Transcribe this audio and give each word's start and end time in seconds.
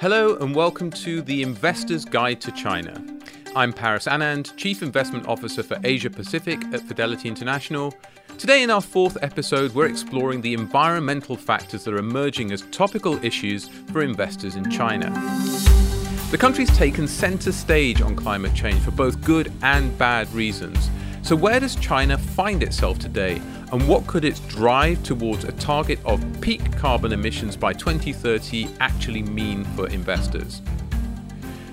Hello 0.00 0.36
and 0.36 0.54
welcome 0.54 0.92
to 0.92 1.22
the 1.22 1.42
Investor's 1.42 2.04
Guide 2.04 2.40
to 2.42 2.52
China. 2.52 3.04
I'm 3.56 3.72
Paras 3.72 4.04
Anand, 4.04 4.54
Chief 4.56 4.80
Investment 4.80 5.26
Officer 5.26 5.64
for 5.64 5.76
Asia 5.82 6.08
Pacific 6.08 6.62
at 6.72 6.82
Fidelity 6.82 7.28
International. 7.28 7.92
Today, 8.38 8.62
in 8.62 8.70
our 8.70 8.80
fourth 8.80 9.18
episode, 9.22 9.74
we're 9.74 9.88
exploring 9.88 10.40
the 10.40 10.54
environmental 10.54 11.34
factors 11.34 11.82
that 11.82 11.94
are 11.94 11.98
emerging 11.98 12.52
as 12.52 12.62
topical 12.70 13.22
issues 13.24 13.66
for 13.90 14.00
investors 14.00 14.54
in 14.54 14.70
China. 14.70 15.10
The 16.30 16.38
country's 16.38 16.70
taken 16.76 17.08
centre 17.08 17.50
stage 17.50 18.00
on 18.00 18.14
climate 18.14 18.54
change 18.54 18.80
for 18.80 18.92
both 18.92 19.20
good 19.24 19.52
and 19.62 19.98
bad 19.98 20.32
reasons. 20.32 20.90
So, 21.28 21.36
where 21.36 21.60
does 21.60 21.76
China 21.76 22.16
find 22.16 22.62
itself 22.62 22.98
today, 22.98 23.42
and 23.70 23.86
what 23.86 24.06
could 24.06 24.24
its 24.24 24.40
drive 24.40 25.02
towards 25.02 25.44
a 25.44 25.52
target 25.52 25.98
of 26.06 26.24
peak 26.40 26.74
carbon 26.78 27.12
emissions 27.12 27.54
by 27.54 27.74
2030 27.74 28.66
actually 28.80 29.20
mean 29.20 29.66
for 29.76 29.88
investors? 29.88 30.62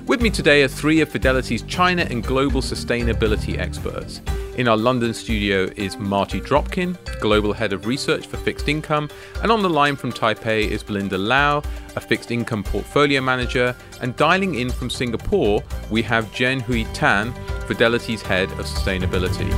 With 0.08 0.22
me 0.22 0.30
today 0.30 0.64
are 0.64 0.68
three 0.68 1.00
of 1.00 1.08
Fidelity's 1.08 1.62
China 1.62 2.06
and 2.10 2.22
global 2.22 2.60
sustainability 2.60 3.58
experts. 3.58 4.20
In 4.58 4.68
our 4.68 4.76
London 4.76 5.14
studio 5.14 5.70
is 5.78 5.98
Marty 5.98 6.42
Dropkin, 6.42 6.98
Global 7.22 7.54
Head 7.54 7.72
of 7.72 7.88
Research 7.88 8.28
for 8.28 8.36
Fixed 8.36 8.68
Income, 8.68 9.10
and 9.42 9.54
on 9.54 9.62
the 9.62 9.70
line 9.70 9.96
from 9.96 10.12
Taipei 10.12 10.68
is 10.68 10.84
Belinda 10.84 11.18
Liao, 11.18 11.64
a 11.96 12.02
fixed 12.02 12.30
income 12.30 12.64
portfolio 12.64 13.22
manager, 13.22 13.74
and 14.02 14.16
dialing 14.18 14.56
in 14.56 14.70
from 14.70 14.90
Singapore, 14.90 15.64
we 15.90 16.02
have 16.02 16.34
Jen 16.34 16.60
Hui 16.60 16.84
Tan, 16.94 17.34
Fidelity's 17.68 18.22
Head 18.22 18.52
of 18.54 18.66
Sustainability. 18.66 19.52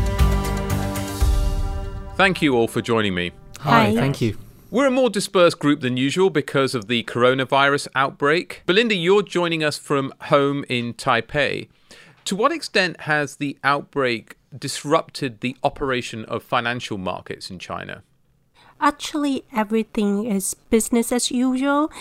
Thank 2.16 2.42
you 2.42 2.56
all 2.56 2.68
for 2.68 2.82
joining 2.82 3.14
me. 3.14 3.32
Hi, 3.60 3.86
Hi. 3.86 3.96
thank 3.96 4.22
you. 4.22 4.38
We're 4.70 4.88
a 4.88 4.92
more 4.92 5.10
dispersed 5.10 5.60
group 5.60 5.82
than 5.82 5.96
usual 5.98 6.30
because 6.30 6.76
of 6.76 6.88
the 6.88 7.04
coronavirus 7.04 7.88
outbreak. 7.96 8.64
Belinda, 8.66 8.96
you're 8.96 9.24
joining 9.24 9.64
us 9.64 9.78
from 9.78 10.14
home 10.24 10.66
in 10.68 10.94
Taipei. 10.94 11.68
To 12.26 12.36
what 12.36 12.52
extent 12.52 13.02
has 13.02 13.38
the 13.38 13.58
outbreak 13.64 14.36
disrupted 14.58 15.40
the 15.40 15.56
operation 15.64 16.26
of 16.26 16.44
financial 16.44 16.98
markets 16.98 17.50
in 17.50 17.60
China? 17.60 18.04
Actually, 18.82 19.44
everything 19.56 20.26
is 20.26 20.54
business 20.70 21.12
as 21.12 21.32
usual. 21.32 21.92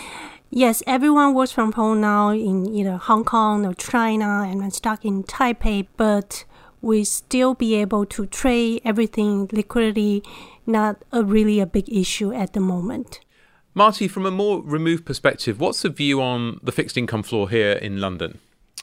Yes, 0.49 0.81
everyone 0.87 1.33
works 1.33 1.51
from 1.51 1.73
home 1.73 2.01
now 2.01 2.29
in 2.29 2.73
either 2.73 2.97
Hong 2.97 3.25
Kong 3.25 3.65
or 3.65 3.73
China 3.73 4.45
and 4.47 4.63
I'm 4.63 4.71
stuck 4.71 5.03
in 5.03 5.23
Taipei, 5.23 5.87
but 5.97 6.45
we 6.81 7.03
still 7.03 7.53
be 7.53 7.75
able 7.75 8.05
to 8.05 8.25
trade 8.25 8.81
everything 8.85 9.49
liquidity 9.51 10.23
not 10.65 11.03
a 11.11 11.23
really 11.23 11.59
a 11.59 11.65
big 11.65 11.89
issue 11.89 12.33
at 12.33 12.53
the 12.53 12.59
moment. 12.59 13.21
Marty, 13.73 14.07
from 14.07 14.25
a 14.25 14.31
more 14.31 14.61
removed 14.61 15.05
perspective, 15.05 15.59
what's 15.59 15.81
the 15.81 15.89
view 15.89 16.21
on 16.21 16.59
the 16.63 16.71
fixed 16.71 16.97
income 16.97 17.23
floor 17.23 17.49
here 17.49 17.73
in 17.73 17.99
London? 18.01 18.39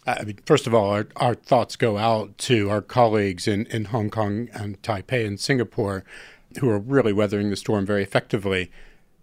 I 0.07 0.23
mean, 0.25 0.39
first 0.45 0.67
of 0.67 0.75
all, 0.75 0.91
our, 0.91 1.09
our 1.17 1.35
thoughts 1.35 1.77
go 1.77 1.99
out 1.99 2.37
to 2.39 2.71
our 2.71 2.83
colleagues 2.83 3.49
in, 3.49 3.67
in 3.67 3.87
Hong 3.87 4.11
Kong 4.11 4.49
and 4.53 4.81
Taipei 4.83 5.27
and 5.27 5.41
Singapore 5.41 6.05
who 6.61 6.69
are 6.69 6.79
really 6.79 7.13
weathering 7.13 7.51
the 7.51 7.57
storm 7.57 7.85
very 7.85 8.03
effectively. 8.03 8.71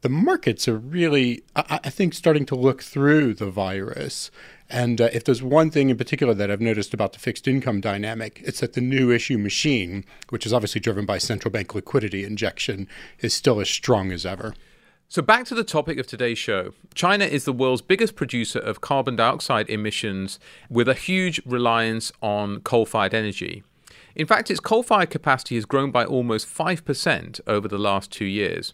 The 0.01 0.09
markets 0.09 0.67
are 0.67 0.77
really, 0.77 1.43
I, 1.55 1.79
I 1.83 1.89
think, 1.91 2.15
starting 2.15 2.45
to 2.47 2.55
look 2.55 2.81
through 2.81 3.35
the 3.35 3.51
virus. 3.51 4.31
And 4.67 4.99
uh, 4.99 5.09
if 5.13 5.23
there's 5.23 5.43
one 5.43 5.69
thing 5.69 5.91
in 5.91 5.97
particular 5.97 6.33
that 6.33 6.49
I've 6.49 6.61
noticed 6.61 6.93
about 6.93 7.13
the 7.13 7.19
fixed 7.19 7.47
income 7.47 7.81
dynamic, 7.81 8.41
it's 8.43 8.61
that 8.61 8.73
the 8.73 8.81
new 8.81 9.11
issue 9.11 9.37
machine, 9.37 10.03
which 10.29 10.45
is 10.45 10.53
obviously 10.53 10.81
driven 10.81 11.05
by 11.05 11.19
central 11.19 11.51
bank 11.51 11.75
liquidity 11.75 12.23
injection, 12.23 12.87
is 13.19 13.33
still 13.33 13.59
as 13.59 13.69
strong 13.69 14.11
as 14.11 14.25
ever. 14.25 14.55
So, 15.07 15.21
back 15.21 15.45
to 15.47 15.55
the 15.55 15.63
topic 15.63 15.99
of 15.99 16.07
today's 16.07 16.37
show. 16.39 16.73
China 16.95 17.25
is 17.25 17.43
the 17.43 17.53
world's 17.53 17.81
biggest 17.81 18.15
producer 18.15 18.59
of 18.59 18.81
carbon 18.81 19.17
dioxide 19.17 19.69
emissions 19.69 20.39
with 20.69 20.87
a 20.87 20.93
huge 20.93 21.41
reliance 21.45 22.11
on 22.21 22.61
coal 22.61 22.85
fired 22.85 23.13
energy. 23.13 23.61
In 24.15 24.25
fact, 24.25 24.49
its 24.49 24.61
coal 24.61 24.83
fired 24.83 25.09
capacity 25.09 25.55
has 25.55 25.65
grown 25.65 25.91
by 25.91 26.05
almost 26.05 26.47
5% 26.47 27.41
over 27.45 27.67
the 27.67 27.77
last 27.77 28.11
two 28.11 28.25
years. 28.25 28.73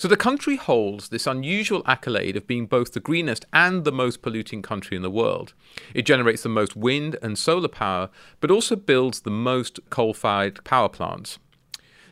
So, 0.00 0.08
the 0.08 0.16
country 0.16 0.56
holds 0.56 1.10
this 1.10 1.26
unusual 1.26 1.82
accolade 1.84 2.34
of 2.34 2.46
being 2.46 2.64
both 2.64 2.92
the 2.92 3.00
greenest 3.00 3.44
and 3.52 3.84
the 3.84 3.92
most 3.92 4.22
polluting 4.22 4.62
country 4.62 4.96
in 4.96 5.02
the 5.02 5.10
world. 5.10 5.52
It 5.92 6.06
generates 6.06 6.42
the 6.42 6.48
most 6.48 6.74
wind 6.74 7.18
and 7.20 7.38
solar 7.38 7.68
power, 7.68 8.08
but 8.40 8.50
also 8.50 8.76
builds 8.76 9.20
the 9.20 9.30
most 9.30 9.78
coal 9.90 10.14
fired 10.14 10.64
power 10.64 10.88
plants. 10.88 11.38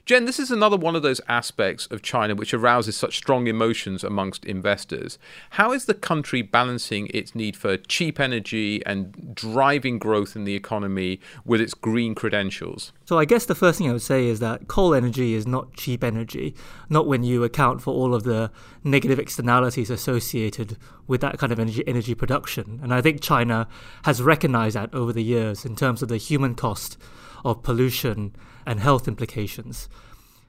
Jen, 0.08 0.24
this 0.24 0.38
is 0.38 0.50
another 0.50 0.78
one 0.78 0.96
of 0.96 1.02
those 1.02 1.20
aspects 1.28 1.86
of 1.91 2.00
China 2.00 2.34
which 2.34 2.54
arouses 2.54 2.96
such 2.96 3.19
strong 3.19 3.46
emotions 3.46 4.02
amongst 4.02 4.42
investors. 4.46 5.19
How 5.50 5.72
is 5.72 5.84
the 5.84 5.92
country 5.92 6.41
balancing 6.41 7.08
its 7.12 7.34
need 7.34 7.54
for 7.54 7.76
cheap 7.76 8.19
energy 8.19 8.82
and 8.86 9.34
driving 9.34 9.98
growth 9.98 10.34
in 10.34 10.44
the 10.44 10.54
economy 10.54 11.20
with 11.44 11.60
its 11.60 11.74
green 11.74 12.14
credentials? 12.14 12.91
So, 13.04 13.19
I 13.19 13.26
guess 13.26 13.44
the 13.44 13.54
first 13.54 13.76
thing 13.76 13.91
I 13.91 13.92
would 13.92 14.00
say 14.00 14.24
is 14.24 14.41
that 14.41 14.66
coal 14.66 14.94
energy 14.94 15.34
is 15.34 15.46
not 15.46 15.74
cheap 15.74 16.02
energy, 16.02 16.54
not 16.88 17.06
when 17.06 17.22
you 17.22 17.44
account 17.44 17.82
for 17.82 17.92
all 17.92 18.14
of 18.14 18.22
the 18.22 18.50
negative 18.82 19.19
externalities 19.19 19.90
associated 19.90 20.78
with 21.06 21.20
that 21.20 21.38
kind 21.38 21.52
of 21.52 21.60
energy, 21.60 21.86
energy 21.86 22.14
production. 22.14 22.80
And 22.82 22.94
I 22.94 23.02
think 23.02 23.20
China 23.20 23.69
has 24.04 24.22
recognized 24.22 24.75
that 24.75 24.94
over 24.94 25.12
the 25.12 25.22
years 25.22 25.66
in 25.66 25.76
terms 25.76 26.00
of 26.00 26.08
the 26.08 26.16
human 26.16 26.54
cost 26.54 26.96
of 27.44 27.62
pollution 27.62 28.34
and 28.69 28.81
health 28.81 29.09
implications. 29.09 29.89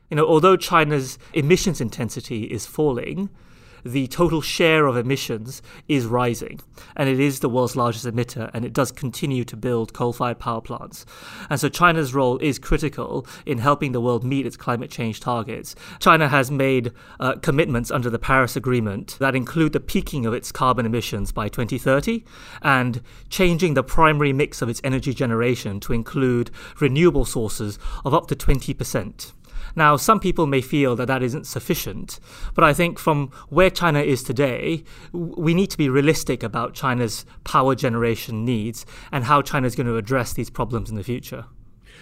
You 0.09 0.17
know, 0.17 0.25
although 0.27 0.57
China's 0.57 1.17
emissions 1.33 1.79
intensity 1.79 2.43
is 2.43 2.65
falling, 2.65 3.29
the 3.83 4.07
total 4.07 4.41
share 4.41 4.85
of 4.87 4.97
emissions 4.97 5.61
is 5.87 6.05
rising, 6.05 6.59
and 6.95 7.09
it 7.09 7.19
is 7.19 7.39
the 7.39 7.49
world's 7.49 7.75
largest 7.75 8.05
emitter, 8.05 8.49
and 8.53 8.65
it 8.65 8.73
does 8.73 8.91
continue 8.91 9.43
to 9.43 9.55
build 9.55 9.93
coal 9.93 10.13
fired 10.13 10.39
power 10.39 10.61
plants. 10.61 11.05
And 11.49 11.59
so 11.59 11.69
China's 11.69 12.13
role 12.13 12.37
is 12.39 12.59
critical 12.59 13.25
in 13.45 13.59
helping 13.59 13.91
the 13.91 14.01
world 14.01 14.23
meet 14.23 14.45
its 14.45 14.57
climate 14.57 14.91
change 14.91 15.19
targets. 15.19 15.75
China 15.99 16.27
has 16.27 16.51
made 16.51 16.91
uh, 17.19 17.35
commitments 17.35 17.91
under 17.91 18.09
the 18.09 18.19
Paris 18.19 18.55
Agreement 18.55 19.17
that 19.19 19.35
include 19.35 19.73
the 19.73 19.79
peaking 19.79 20.25
of 20.25 20.33
its 20.33 20.51
carbon 20.51 20.85
emissions 20.85 21.31
by 21.31 21.47
2030 21.47 22.23
and 22.61 23.01
changing 23.29 23.73
the 23.73 23.83
primary 23.83 24.33
mix 24.33 24.61
of 24.61 24.69
its 24.69 24.81
energy 24.83 25.13
generation 25.13 25.79
to 25.79 25.93
include 25.93 26.51
renewable 26.79 27.25
sources 27.25 27.79
of 28.05 28.13
up 28.13 28.27
to 28.27 28.35
20%. 28.35 29.33
Now, 29.75 29.95
some 29.95 30.19
people 30.19 30.47
may 30.47 30.61
feel 30.61 30.95
that 30.95 31.07
that 31.07 31.23
isn't 31.23 31.47
sufficient, 31.47 32.19
but 32.53 32.63
I 32.63 32.73
think 32.73 32.99
from 32.99 33.31
where 33.49 33.69
China 33.69 33.99
is 33.99 34.23
today, 34.23 34.83
we 35.11 35.53
need 35.53 35.69
to 35.71 35.77
be 35.77 35.89
realistic 35.89 36.43
about 36.43 36.73
China's 36.73 37.25
power 37.43 37.75
generation 37.75 38.45
needs 38.45 38.85
and 39.11 39.23
how 39.25 39.41
China 39.41 39.67
is 39.67 39.75
going 39.75 39.87
to 39.87 39.97
address 39.97 40.33
these 40.33 40.49
problems 40.49 40.89
in 40.89 40.95
the 40.95 41.03
future. 41.03 41.45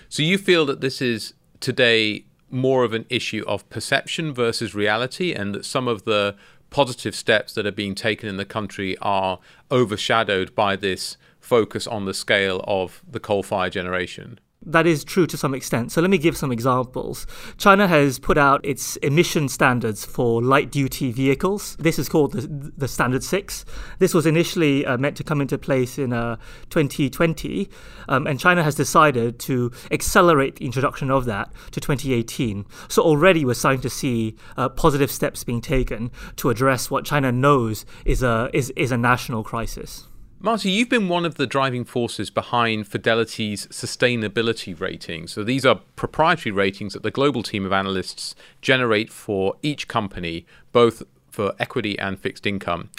So, 0.09 0.23
you 0.23 0.37
feel 0.37 0.65
that 0.67 0.81
this 0.81 1.01
is 1.01 1.33
today 1.59 2.25
more 2.49 2.83
of 2.83 2.93
an 2.93 3.05
issue 3.09 3.43
of 3.47 3.69
perception 3.69 4.33
versus 4.33 4.73
reality, 4.73 5.33
and 5.33 5.53
that 5.53 5.65
some 5.65 5.87
of 5.87 6.03
the 6.03 6.35
positive 6.69 7.15
steps 7.15 7.53
that 7.53 7.65
are 7.65 7.71
being 7.71 7.95
taken 7.95 8.27
in 8.27 8.37
the 8.37 8.45
country 8.45 8.97
are 9.01 9.39
overshadowed 9.71 10.53
by 10.55 10.75
this 10.75 11.17
focus 11.39 11.87
on 11.87 12.05
the 12.05 12.13
scale 12.13 12.63
of 12.67 13.01
the 13.09 13.19
coal 13.19 13.43
fire 13.43 13.69
generation? 13.69 14.39
That 14.67 14.85
is 14.85 15.03
true 15.03 15.25
to 15.25 15.37
some 15.37 15.55
extent. 15.55 15.91
So 15.91 16.01
let 16.01 16.09
me 16.09 16.17
give 16.17 16.35
some 16.35 16.51
examples. 16.51 17.25
China 17.57 17.87
has 17.87 18.19
put 18.19 18.37
out 18.37 18.59
its 18.65 18.97
emission 18.97 19.47
standards 19.47 20.05
for 20.05 20.41
light 20.41 20.71
duty 20.71 21.11
vehicles. 21.11 21.77
This 21.77 21.97
is 21.97 22.09
called 22.09 22.33
the, 22.33 22.71
the 22.77 22.87
Standard 22.87 23.23
6. 23.23 23.65
This 23.99 24.13
was 24.13 24.25
initially 24.25 24.85
uh, 24.85 24.97
meant 24.97 25.15
to 25.17 25.23
come 25.23 25.39
into 25.39 25.57
place 25.57 25.97
in 25.97 26.11
uh, 26.11 26.35
2020, 26.69 27.69
um, 28.09 28.27
and 28.27 28.39
China 28.39 28.61
has 28.61 28.75
decided 28.75 29.39
to 29.39 29.71
accelerate 29.89 30.57
the 30.57 30.65
introduction 30.65 31.09
of 31.09 31.25
that 31.25 31.49
to 31.71 31.79
2018. 31.79 32.65
So 32.89 33.01
already 33.01 33.45
we're 33.45 33.53
starting 33.53 33.81
to 33.81 33.89
see 33.89 34.35
uh, 34.57 34.67
positive 34.69 35.09
steps 35.09 35.45
being 35.45 35.61
taken 35.61 36.11
to 36.35 36.49
address 36.49 36.91
what 36.91 37.05
China 37.05 37.31
knows 37.31 37.85
is 38.03 38.21
a, 38.21 38.49
is, 38.53 38.71
is 38.71 38.91
a 38.91 38.97
national 38.97 39.43
crisis. 39.43 40.07
Marty, 40.39 40.69
you've 40.69 40.87
been 40.87 41.09
one 41.09 41.25
of 41.25 41.35
the 41.35 41.47
driving 41.47 41.83
forces 41.83 42.29
behind 42.29 42.87
Fidelity's 42.87 43.65
sustainability 43.67 44.79
ratings. 44.79 45.31
So 45.31 45.43
these 45.43 45.65
are 45.65 45.81
proprietary 45.95 46.51
ratings 46.51 46.93
that 46.93 47.01
the 47.01 47.09
global 47.09 47.41
team 47.41 47.65
of 47.65 47.73
analysts 47.73 48.35
generate 48.61 49.11
for 49.11 49.55
each 49.63 49.87
company, 49.87 50.45
both 50.71 51.01
for 51.31 51.55
equity 51.57 51.97
and 51.97 52.19
fixed 52.19 52.45
income. 52.45 52.91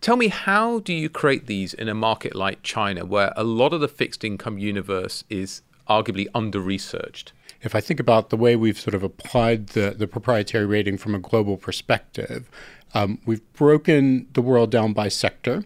Tell 0.00 0.16
me, 0.16 0.28
how 0.28 0.78
do 0.78 0.92
you 0.92 1.08
create 1.08 1.46
these 1.46 1.74
in 1.74 1.88
a 1.88 1.94
market 1.94 2.36
like 2.36 2.62
China, 2.62 3.04
where 3.04 3.32
a 3.36 3.42
lot 3.42 3.72
of 3.72 3.80
the 3.80 3.88
fixed 3.88 4.22
income 4.22 4.58
universe 4.58 5.24
is 5.28 5.62
arguably 5.90 6.28
under 6.32 6.60
researched? 6.60 7.32
If 7.60 7.74
I 7.74 7.80
think 7.80 7.98
about 7.98 8.30
the 8.30 8.36
way 8.36 8.54
we've 8.54 8.78
sort 8.78 8.94
of 8.94 9.02
applied 9.02 9.68
the, 9.68 9.90
the 9.98 10.06
proprietary 10.06 10.66
rating 10.66 10.98
from 10.98 11.16
a 11.16 11.18
global 11.18 11.56
perspective, 11.56 12.48
um, 12.94 13.18
we've 13.26 13.52
broken 13.54 14.28
the 14.34 14.42
world 14.42 14.70
down 14.70 14.92
by 14.92 15.08
sector. 15.08 15.64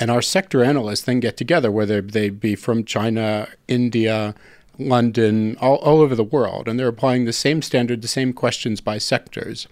And 0.00 0.10
our 0.10 0.22
sector 0.22 0.64
analysts 0.64 1.02
then 1.02 1.20
get 1.20 1.36
together, 1.36 1.70
whether 1.70 2.00
they 2.00 2.30
be 2.30 2.56
from 2.56 2.84
China, 2.84 3.48
India, 3.68 4.34
London, 4.78 5.58
all, 5.60 5.76
all 5.76 6.00
over 6.00 6.14
the 6.14 6.24
world, 6.24 6.66
and 6.66 6.78
they're 6.78 6.88
applying 6.88 7.26
the 7.26 7.34
same 7.34 7.60
standard, 7.60 8.00
the 8.00 8.08
same 8.08 8.32
questions 8.32 8.80
by 8.80 8.96
sectors. 8.96 9.68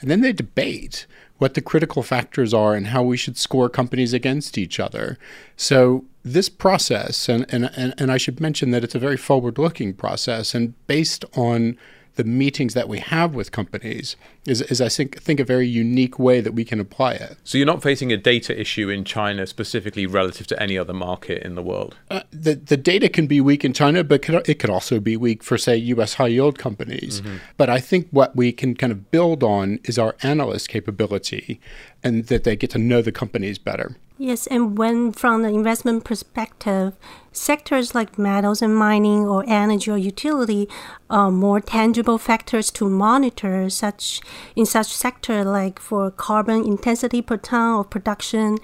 And 0.00 0.10
then 0.10 0.20
they 0.20 0.34
debate 0.34 1.06
what 1.38 1.54
the 1.54 1.62
critical 1.62 2.02
factors 2.02 2.52
are, 2.52 2.74
and 2.74 2.88
how 2.88 3.02
we 3.02 3.16
should 3.16 3.38
score 3.38 3.70
companies 3.70 4.12
against 4.12 4.58
each 4.58 4.78
other. 4.78 5.18
So 5.56 6.04
this 6.22 6.50
process, 6.50 7.30
and, 7.30 7.46
and, 7.48 7.70
and, 7.74 7.94
and 7.96 8.12
I 8.12 8.18
should 8.18 8.38
mention 8.38 8.72
that 8.72 8.84
it's 8.84 8.94
a 8.94 8.98
very 8.98 9.16
forward 9.16 9.56
looking 9.56 9.94
process 9.94 10.54
and 10.54 10.74
based 10.86 11.24
on 11.34 11.78
the 12.16 12.24
meetings 12.24 12.74
that 12.74 12.88
we 12.88 12.98
have 12.98 13.34
with 13.34 13.52
companies 13.52 14.16
is, 14.46 14.62
is 14.62 14.80
I 14.80 14.88
think, 14.88 15.20
think 15.22 15.40
a 15.40 15.44
very 15.44 15.66
unique 15.66 16.18
way 16.18 16.40
that 16.40 16.52
we 16.52 16.64
can 16.64 16.80
apply 16.80 17.12
it. 17.14 17.36
So 17.44 17.58
you're 17.58 17.66
not 17.66 17.82
facing 17.82 18.12
a 18.12 18.16
data 18.16 18.58
issue 18.58 18.88
in 18.88 19.04
China 19.04 19.46
specifically 19.46 20.06
relative 20.06 20.46
to 20.48 20.62
any 20.62 20.76
other 20.76 20.92
market 20.92 21.42
in 21.42 21.54
the 21.54 21.62
world? 21.62 21.96
Uh, 22.10 22.22
the, 22.30 22.54
the 22.54 22.76
data 22.76 23.08
can 23.08 23.26
be 23.26 23.40
weak 23.40 23.64
in 23.64 23.72
China, 23.72 24.04
but 24.04 24.28
it 24.48 24.58
could 24.58 24.70
also 24.70 25.00
be 25.00 25.16
weak 25.16 25.42
for, 25.42 25.56
say, 25.58 25.76
U.S. 25.76 26.14
high 26.14 26.28
yield 26.28 26.58
companies. 26.58 27.20
Mm-hmm. 27.20 27.36
But 27.56 27.70
I 27.70 27.80
think 27.80 28.08
what 28.10 28.34
we 28.36 28.52
can 28.52 28.74
kind 28.74 28.92
of 28.92 29.10
build 29.10 29.42
on 29.42 29.78
is 29.84 29.98
our 29.98 30.16
analyst 30.22 30.68
capability 30.68 31.60
and 32.02 32.26
that 32.26 32.44
they 32.44 32.56
get 32.56 32.70
to 32.70 32.78
know 32.78 33.02
the 33.02 33.12
companies 33.12 33.58
better. 33.58 33.96
Yes, 34.22 34.46
and 34.48 34.76
when 34.76 35.12
from 35.12 35.40
the 35.40 35.48
investment 35.48 36.04
perspective, 36.04 36.92
sectors 37.32 37.94
like 37.94 38.18
metals 38.18 38.60
and 38.60 38.76
mining 38.76 39.26
or 39.26 39.46
energy 39.48 39.90
or 39.90 39.96
utility 39.96 40.68
are 41.08 41.30
more 41.30 41.58
tangible 41.58 42.18
factors 42.18 42.70
to 42.72 42.86
monitor 42.90 43.70
such 43.70 44.20
in 44.54 44.66
such 44.66 44.88
sector 44.88 45.42
like 45.42 45.78
for 45.78 46.10
carbon 46.10 46.66
intensity 46.66 47.22
per 47.22 47.38
ton 47.38 47.80
of 47.80 47.88
production, 47.88 48.58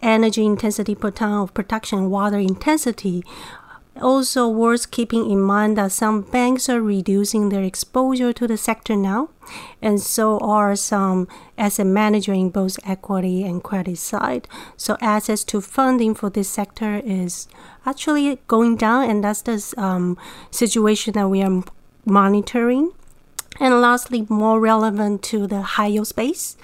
energy 0.00 0.46
intensity 0.46 0.94
per 0.94 1.10
ton 1.10 1.42
of 1.42 1.54
production, 1.54 2.08
water 2.08 2.38
intensity 2.38 3.24
also 4.00 4.48
worth 4.48 4.90
keeping 4.90 5.30
in 5.30 5.40
mind 5.40 5.76
that 5.76 5.92
some 5.92 6.22
banks 6.22 6.68
are 6.68 6.80
reducing 6.80 7.48
their 7.48 7.62
exposure 7.62 8.32
to 8.32 8.46
the 8.46 8.56
sector 8.56 8.96
now, 8.96 9.30
and 9.82 10.00
so 10.00 10.38
are 10.38 10.76
some 10.76 11.28
asset 11.58 11.86
managers 11.86 12.36
in 12.36 12.50
both 12.50 12.78
equity 12.84 13.42
and 13.42 13.62
credit 13.62 13.98
side. 13.98 14.48
So 14.76 14.96
access 15.00 15.44
to 15.44 15.60
funding 15.60 16.14
for 16.14 16.30
this 16.30 16.48
sector 16.48 17.00
is 17.04 17.48
actually 17.84 18.38
going 18.48 18.76
down, 18.76 19.10
and 19.10 19.24
that's 19.24 19.42
the 19.42 19.74
um, 19.76 20.16
situation 20.50 21.14
that 21.14 21.28
we 21.28 21.42
are 21.42 21.62
monitoring. 22.04 22.92
And 23.58 23.80
lastly, 23.80 24.26
more 24.28 24.58
relevant 24.58 25.22
to 25.24 25.46
the 25.46 25.62
high 25.62 25.88
yield 25.88 26.06
space. 26.06 26.56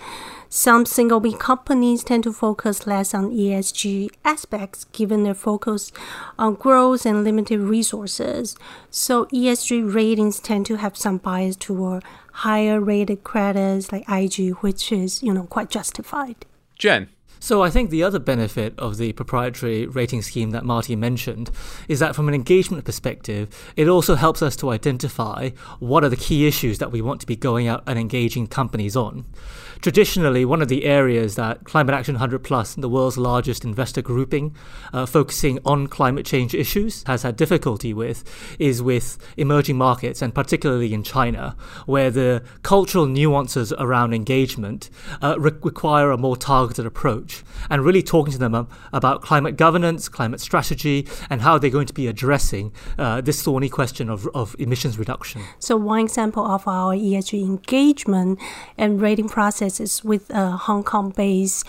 Some 0.48 0.86
single 0.86 1.20
B 1.20 1.32
companies 1.32 2.04
tend 2.04 2.24
to 2.24 2.32
focus 2.32 2.86
less 2.86 3.14
on 3.14 3.30
ESG 3.30 4.10
aspects 4.24 4.84
given 4.84 5.24
their 5.24 5.34
focus 5.34 5.92
on 6.38 6.54
growth 6.54 7.04
and 7.04 7.24
limited 7.24 7.60
resources. 7.60 8.56
So 8.90 9.26
ESG 9.26 9.92
ratings 9.92 10.38
tend 10.38 10.66
to 10.66 10.76
have 10.76 10.96
some 10.96 11.18
bias 11.18 11.56
toward 11.56 12.04
higher 12.32 12.80
rated 12.80 13.24
credits 13.24 13.90
like 13.90 14.08
IG, 14.08 14.50
which 14.56 14.92
is, 14.92 15.22
you 15.22 15.32
know, 15.32 15.44
quite 15.44 15.70
justified. 15.70 16.46
Jen, 16.78 17.08
so 17.38 17.62
I 17.62 17.70
think 17.70 17.90
the 17.90 18.02
other 18.02 18.18
benefit 18.18 18.78
of 18.78 18.96
the 18.96 19.12
proprietary 19.12 19.86
rating 19.86 20.22
scheme 20.22 20.50
that 20.50 20.64
Marty 20.64 20.96
mentioned 20.96 21.50
is 21.88 21.98
that 22.00 22.16
from 22.16 22.28
an 22.28 22.34
engagement 22.34 22.84
perspective, 22.84 23.72
it 23.76 23.88
also 23.88 24.14
helps 24.14 24.42
us 24.42 24.56
to 24.56 24.70
identify 24.70 25.50
what 25.78 26.04
are 26.04 26.08
the 26.08 26.16
key 26.16 26.46
issues 26.46 26.78
that 26.78 26.92
we 26.92 27.00
want 27.00 27.20
to 27.20 27.26
be 27.26 27.36
going 27.36 27.68
out 27.68 27.82
and 27.86 27.98
engaging 27.98 28.46
companies 28.46 28.96
on. 28.96 29.24
Traditionally, 29.80 30.44
one 30.44 30.62
of 30.62 30.68
the 30.68 30.84
areas 30.84 31.36
that 31.36 31.64
Climate 31.64 31.94
Action 31.94 32.14
100 32.14 32.42
Plus, 32.42 32.74
the 32.74 32.88
world's 32.88 33.18
largest 33.18 33.64
investor 33.64 34.02
grouping, 34.02 34.54
uh, 34.92 35.06
focusing 35.06 35.58
on 35.64 35.86
climate 35.86 36.24
change 36.24 36.54
issues, 36.54 37.04
has 37.06 37.22
had 37.22 37.36
difficulty 37.36 37.92
with 37.92 38.24
is 38.58 38.82
with 38.82 39.18
emerging 39.36 39.76
markets, 39.76 40.22
and 40.22 40.34
particularly 40.34 40.94
in 40.94 41.02
China, 41.02 41.56
where 41.84 42.10
the 42.10 42.42
cultural 42.62 43.06
nuances 43.06 43.72
around 43.78 44.14
engagement 44.14 44.88
uh, 45.22 45.36
re- 45.38 45.52
require 45.62 46.10
a 46.10 46.18
more 46.18 46.36
targeted 46.36 46.86
approach, 46.86 47.44
and 47.68 47.84
really 47.84 48.02
talking 48.02 48.32
to 48.32 48.38
them 48.38 48.68
about 48.92 49.22
climate 49.22 49.56
governance, 49.56 50.08
climate 50.08 50.40
strategy, 50.40 51.06
and 51.28 51.42
how 51.42 51.58
they're 51.58 51.70
going 51.70 51.86
to 51.86 51.94
be 51.94 52.06
addressing 52.06 52.72
uh, 52.98 53.20
this 53.20 53.42
thorny 53.42 53.68
question 53.68 54.08
of, 54.08 54.26
of 54.34 54.56
emissions 54.58 54.98
reduction. 54.98 55.42
So, 55.58 55.76
one 55.76 56.00
example 56.00 56.44
of 56.46 56.66
our 56.66 56.94
ESG 56.94 57.42
engagement 57.42 58.40
and 58.78 59.00
rating 59.00 59.28
process 59.28 59.65
with 60.04 60.30
a 60.30 60.52
Hong 60.52 60.84
Kong 60.84 61.10
based 61.10 61.64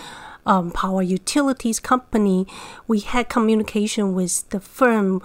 um, 0.45 0.71
power 0.71 1.01
utilities 1.01 1.79
company, 1.79 2.47
we 2.87 2.99
had 2.99 3.29
communication 3.29 4.13
with 4.13 4.49
the 4.49 4.59
firm 4.59 5.21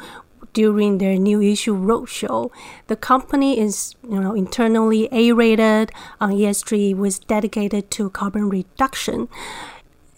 during 0.53 0.99
their 0.99 1.17
new 1.17 1.41
issue 1.41 1.75
roadshow. 1.75 2.51
The 2.89 2.97
company 2.97 3.59
is, 3.59 3.95
you 4.03 4.21
know, 4.21 4.35
internally 4.35 5.09
A-rated 5.13 5.93
on 6.21 6.33
ESG, 6.33 6.95
with 6.97 7.27
dedicated 7.27 7.91
to 7.93 8.11
carbon 8.11 8.49
reduction. 8.49 9.29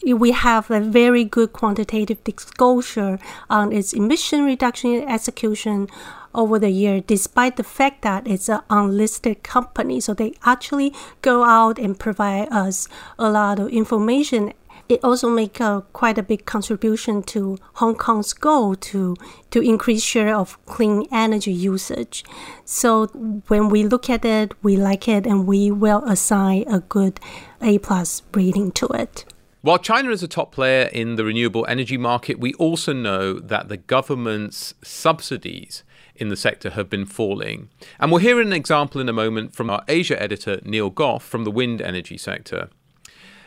We 0.04 0.32
have 0.32 0.70
a 0.70 0.80
very 0.80 1.24
good 1.24 1.52
quantitative 1.52 2.22
disclosure 2.24 3.18
on 3.48 3.72
its 3.72 3.92
emission 3.92 4.44
reduction 4.44 5.02
execution 5.08 5.88
over 6.34 6.58
the 6.58 6.70
year, 6.70 7.00
despite 7.00 7.56
the 7.56 7.62
fact 7.62 8.02
that 8.02 8.26
it's 8.26 8.48
an 8.48 8.60
unlisted 8.70 9.42
company. 9.42 10.00
So 10.00 10.14
they 10.14 10.34
actually 10.44 10.92
go 11.22 11.44
out 11.44 11.78
and 11.78 11.98
provide 11.98 12.48
us 12.52 12.88
a 13.18 13.30
lot 13.30 13.58
of 13.58 13.68
information. 13.68 14.52
It 14.86 15.02
also 15.02 15.30
make 15.30 15.60
a, 15.60 15.82
quite 15.94 16.18
a 16.18 16.22
big 16.22 16.44
contribution 16.44 17.22
to 17.22 17.56
Hong 17.74 17.94
Kong's 17.94 18.34
goal 18.34 18.74
to 18.74 19.16
to 19.50 19.60
increase 19.62 20.02
share 20.02 20.36
of 20.36 20.62
clean 20.66 21.06
energy 21.10 21.52
usage. 21.52 22.22
So 22.66 23.06
when 23.48 23.70
we 23.70 23.84
look 23.84 24.10
at 24.10 24.26
it, 24.26 24.52
we 24.62 24.76
like 24.76 25.08
it, 25.08 25.26
and 25.26 25.46
we 25.46 25.70
will 25.70 26.04
assign 26.04 26.64
a 26.68 26.80
good 26.80 27.18
A 27.62 27.78
plus 27.78 28.22
rating 28.34 28.72
to 28.72 28.86
it. 28.88 29.24
While 29.62 29.78
China 29.78 30.10
is 30.10 30.22
a 30.22 30.28
top 30.28 30.52
player 30.52 30.90
in 30.92 31.16
the 31.16 31.24
renewable 31.24 31.64
energy 31.66 31.96
market, 31.96 32.38
we 32.38 32.52
also 32.54 32.92
know 32.92 33.38
that 33.38 33.70
the 33.70 33.78
government's 33.78 34.74
subsidies 34.82 35.82
in 36.16 36.28
the 36.28 36.36
sector 36.36 36.70
have 36.70 36.88
been 36.88 37.06
falling. 37.06 37.68
And 37.98 38.10
we'll 38.10 38.20
hear 38.20 38.40
an 38.40 38.52
example 38.52 39.00
in 39.00 39.08
a 39.08 39.12
moment 39.12 39.54
from 39.54 39.70
our 39.70 39.82
Asia 39.88 40.20
editor, 40.20 40.60
Neil 40.64 40.90
Goff, 40.90 41.24
from 41.24 41.44
the 41.44 41.50
wind 41.50 41.80
energy 41.82 42.18
sector. 42.18 42.68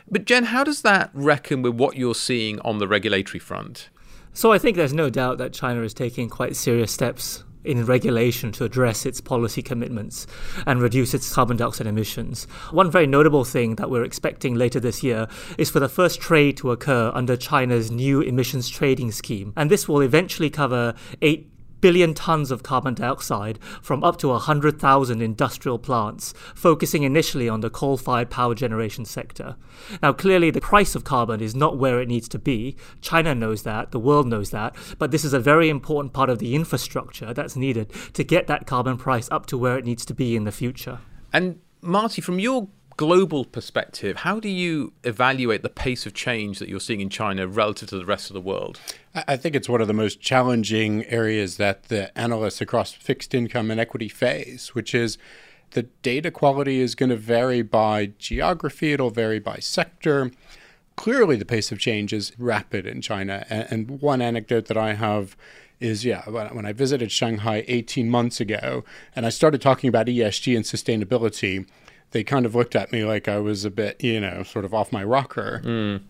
But, 0.10 0.26
Jen, 0.26 0.46
how 0.46 0.64
does 0.64 0.82
that 0.84 1.10
reckon 1.14 1.62
with 1.62 1.76
what 1.76 1.98
you're 1.98 2.16
seeing 2.16 2.60
on 2.62 2.78
the 2.78 2.88
regulatory 2.88 3.40
front? 3.40 3.90
So, 4.34 4.52
I 4.52 4.58
think 4.58 4.78
there's 4.78 4.94
no 4.94 5.10
doubt 5.10 5.38
that 5.40 5.54
China 5.54 5.82
is 5.82 5.94
taking 5.94 6.30
quite 6.30 6.56
serious 6.56 6.92
steps 6.92 7.44
in 7.68 7.86
regulation 7.86 8.52
to 8.54 8.64
address 8.64 9.06
its 9.06 9.20
policy 9.20 9.62
commitments 9.62 10.26
and 10.66 10.82
reduce 10.82 11.14
its 11.14 11.32
carbon 11.34 11.58
dioxide 11.58 11.88
emissions. 11.88 12.46
One 12.72 12.90
very 12.90 13.08
notable 13.08 13.44
thing 13.44 13.76
that 13.76 13.90
we're 13.90 14.04
expecting 14.04 14.56
later 14.56 14.80
this 14.80 15.04
year 15.04 15.28
is 15.58 15.70
for 15.70 15.80
the 15.80 15.90
first 15.90 16.22
trade 16.22 16.56
to 16.58 16.72
occur 16.72 17.12
under 17.14 17.36
China's 17.36 17.92
new 17.92 18.22
emissions 18.22 18.70
trading 18.70 19.12
scheme. 19.12 19.52
And 19.58 19.70
this 19.70 19.88
will 19.88 20.02
eventually 20.02 20.50
cover 20.50 20.94
8 21.22 21.52
billion 21.88 22.14
tons 22.14 22.52
of 22.52 22.64
carbon 22.64 22.94
dioxide 22.94 23.58
from 23.82 24.04
up 24.04 24.18
to 24.18 24.28
100,000 24.28 25.22
industrial 25.22 25.80
plants, 25.80 26.34
focusing 26.54 27.04
initially 27.04 27.48
on 27.48 27.62
the 27.62 27.70
coal 27.70 27.96
fired 27.96 28.30
power 28.30 28.54
generation 28.54 29.06
sector. 29.06 29.56
Now, 30.04 30.12
clearly, 30.12 30.52
the 30.52 30.60
price 30.60 30.96
of 30.96 31.06
carbon 31.06 31.40
is 31.40 31.56
not 31.56 31.78
where 31.78 32.02
it 32.02 32.10
needs 32.10 32.28
to 32.28 32.40
be. 32.40 32.76
China 33.00 33.34
knows 33.34 33.64
that, 33.64 33.92
the 33.92 34.00
world 34.02 34.28
knows 34.28 34.50
that, 34.50 34.76
but 34.98 35.12
this 35.12 35.24
is 35.24 35.32
a 35.32 35.40
very 35.40 35.70
important 35.70 36.12
part 36.12 36.30
of 36.30 36.40
the 36.40 36.56
infrastructure 36.56 37.34
that's 37.34 37.56
needed 37.56 37.94
to 38.12 38.22
get 38.26 38.48
that 38.48 38.68
carbon 38.68 38.98
price 38.98 39.30
up 39.32 39.46
to 39.46 39.58
where 39.58 39.78
it 39.78 39.86
needs 39.86 40.04
to 40.08 40.14
be 40.14 40.36
in 40.36 40.44
the 40.44 40.52
future. 40.52 41.00
And 41.32 41.62
Marty, 41.82 42.22
from 42.22 42.38
your 42.38 42.68
global 42.98 43.46
perspective, 43.46 44.18
how 44.18 44.40
do 44.40 44.50
you 44.50 44.92
evaluate 45.04 45.62
the 45.62 45.70
pace 45.70 46.06
of 46.08 46.14
change 46.14 46.58
that 46.60 46.68
you're 46.68 46.80
seeing 46.80 47.00
in 47.00 47.10
China 47.10 47.48
relative 47.48 47.90
to 47.90 47.98
the 47.98 48.06
rest 48.06 48.30
of 48.30 48.34
the 48.34 48.42
world? 48.42 48.80
I 49.14 49.38
think 49.38 49.56
it's 49.56 49.70
one 49.70 49.82
of 49.82 49.88
the 49.88 49.94
most 49.94 50.20
challenging 50.20 51.06
areas 51.06 51.58
that 51.58 51.84
the 51.84 52.16
analysts 52.18 52.60
across 52.60 52.92
fixed 52.92 53.34
income 53.36 53.70
and 53.72 53.80
equity 53.80 54.10
face, 54.10 54.74
which 54.74 54.96
is 54.96 55.18
the 55.72 55.84
data 56.02 56.32
quality 56.32 56.80
is 56.82 56.96
going 56.96 57.10
to 57.10 57.16
vary 57.16 57.62
by 57.62 58.12
geography, 58.18 58.94
it'll 58.94 59.12
vary 59.12 59.40
by 59.40 59.58
sector. 59.58 60.32
Clearly, 60.96 61.36
the 61.36 61.46
pace 61.46 61.72
of 61.72 61.78
change 61.78 62.12
is 62.12 62.32
rapid 62.40 62.88
in 62.88 63.02
China. 63.02 63.46
And 63.50 64.02
one 64.02 64.22
anecdote 64.22 64.66
that 64.66 64.78
I 64.78 64.96
have 64.96 65.38
is 65.80 66.04
yeah, 66.04 66.28
when 66.28 66.66
I 66.66 66.74
visited 66.74 67.12
Shanghai 67.12 67.64
18 67.68 68.10
months 68.10 68.40
ago 68.40 68.84
and 69.16 69.28
I 69.28 69.30
started 69.30 69.62
talking 69.62 69.88
about 69.88 70.08
ESG 70.08 70.56
and 70.56 70.66
sustainability, 70.66 71.68
they 72.12 72.24
kind 72.24 72.46
of 72.46 72.56
looked 72.56 72.76
at 72.76 72.92
me 72.92 73.04
like 73.04 73.28
I 73.28 73.40
was 73.40 73.66
a 73.66 73.70
bit, 73.70 74.04
you 74.04 74.20
know, 74.20 74.44
sort 74.44 74.66
of 74.66 74.74
off 74.74 74.92
my 74.92 75.04
rocker. 75.04 75.62
Mm. 75.64 76.02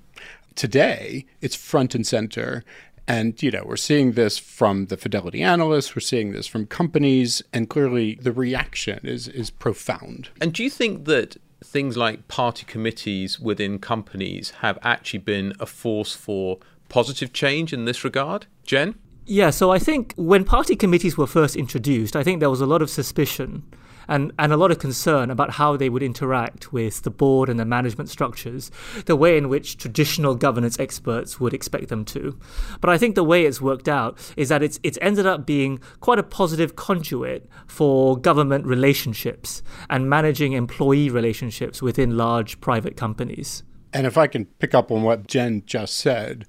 Today, 0.56 1.26
it's 1.42 1.56
front 1.56 1.96
and 1.96 2.06
center. 2.06 2.64
And, 3.08 3.42
you 3.42 3.52
know, 3.52 3.64
we're 3.66 3.78
seeing 3.78 4.14
this 4.14 4.38
from 4.38 4.88
the 4.88 4.98
fidelity 4.98 5.42
analysts, 5.42 5.96
we're 5.96 6.02
seeing 6.02 6.34
this 6.34 6.46
from 6.46 6.66
companies, 6.66 7.42
and 7.54 7.70
clearly 7.70 8.16
the 8.16 8.34
reaction 8.34 9.00
is, 9.04 9.30
is 9.30 9.50
profound. 9.50 10.30
And 10.42 10.52
do 10.52 10.62
you 10.62 10.70
think 10.70 11.06
that 11.06 11.38
things 11.64 11.96
like 11.96 12.28
party 12.28 12.66
committees 12.66 13.40
within 13.40 13.80
companies 13.80 14.52
have 14.60 14.78
actually 14.84 15.20
been 15.20 15.54
a 15.60 15.66
force 15.66 16.14
for 16.14 16.60
positive 16.90 17.32
change 17.32 17.72
in 17.72 17.86
this 17.86 18.04
regard? 18.04 18.46
Jen? 18.66 18.96
Yeah, 19.26 19.52
so 19.52 19.72
I 19.72 19.80
think 19.80 20.14
when 20.18 20.44
party 20.44 20.76
committees 20.76 21.18
were 21.18 21.28
first 21.28 21.56
introduced, 21.56 22.16
I 22.16 22.24
think 22.24 22.42
there 22.42 22.50
was 22.50 22.62
a 22.62 22.66
lot 22.66 22.82
of 22.82 22.90
suspicion 22.90 23.64
and, 24.08 24.32
and 24.40 24.52
a 24.52 24.58
lot 24.58 24.72
of 24.72 24.80
concern 24.80 25.30
about 25.30 25.52
how 25.52 25.78
they 25.78 25.90
would 25.90 26.04
interact 26.04 26.72
with 26.74 27.04
the 27.04 27.10
board 27.10 27.50
and 27.50 27.60
the 27.60 27.66
management 27.66 28.10
structures, 28.10 28.72
the 29.06 29.16
way 29.16 29.38
in 29.38 29.50
which 29.50 29.78
traditional 29.78 30.36
governance 30.36 30.80
experts 30.80 31.40
would 31.40 31.54
expect 31.54 31.90
them 31.90 32.06
to. 32.06 32.38
But 32.82 32.90
I 32.90 32.98
think 32.98 33.16
the 33.16 33.24
way 33.24 33.46
it's 33.46 33.62
worked 33.62 33.88
out 33.88 34.18
is 34.36 34.50
that 34.50 34.64
it's, 34.64 34.80
it's 34.84 34.98
ended 35.02 35.26
up 35.26 35.46
being 35.46 35.80
quite 36.00 36.20
a 36.20 36.24
positive 36.24 36.76
conduit 36.76 37.50
for 37.68 38.18
government 38.18 38.66
relationships 38.66 39.62
and 39.90 40.10
managing 40.10 40.54
employee 40.54 41.10
relationships 41.10 41.82
within 41.82 42.18
large 42.18 42.60
private 42.62 42.96
companies. 42.96 43.64
And 43.94 44.06
if 44.06 44.18
I 44.18 44.28
can 44.28 44.46
pick 44.46 44.74
up 44.74 44.92
on 44.92 45.04
what 45.04 45.28
Jen 45.28 45.64
just 45.66 45.98
said, 45.98 46.46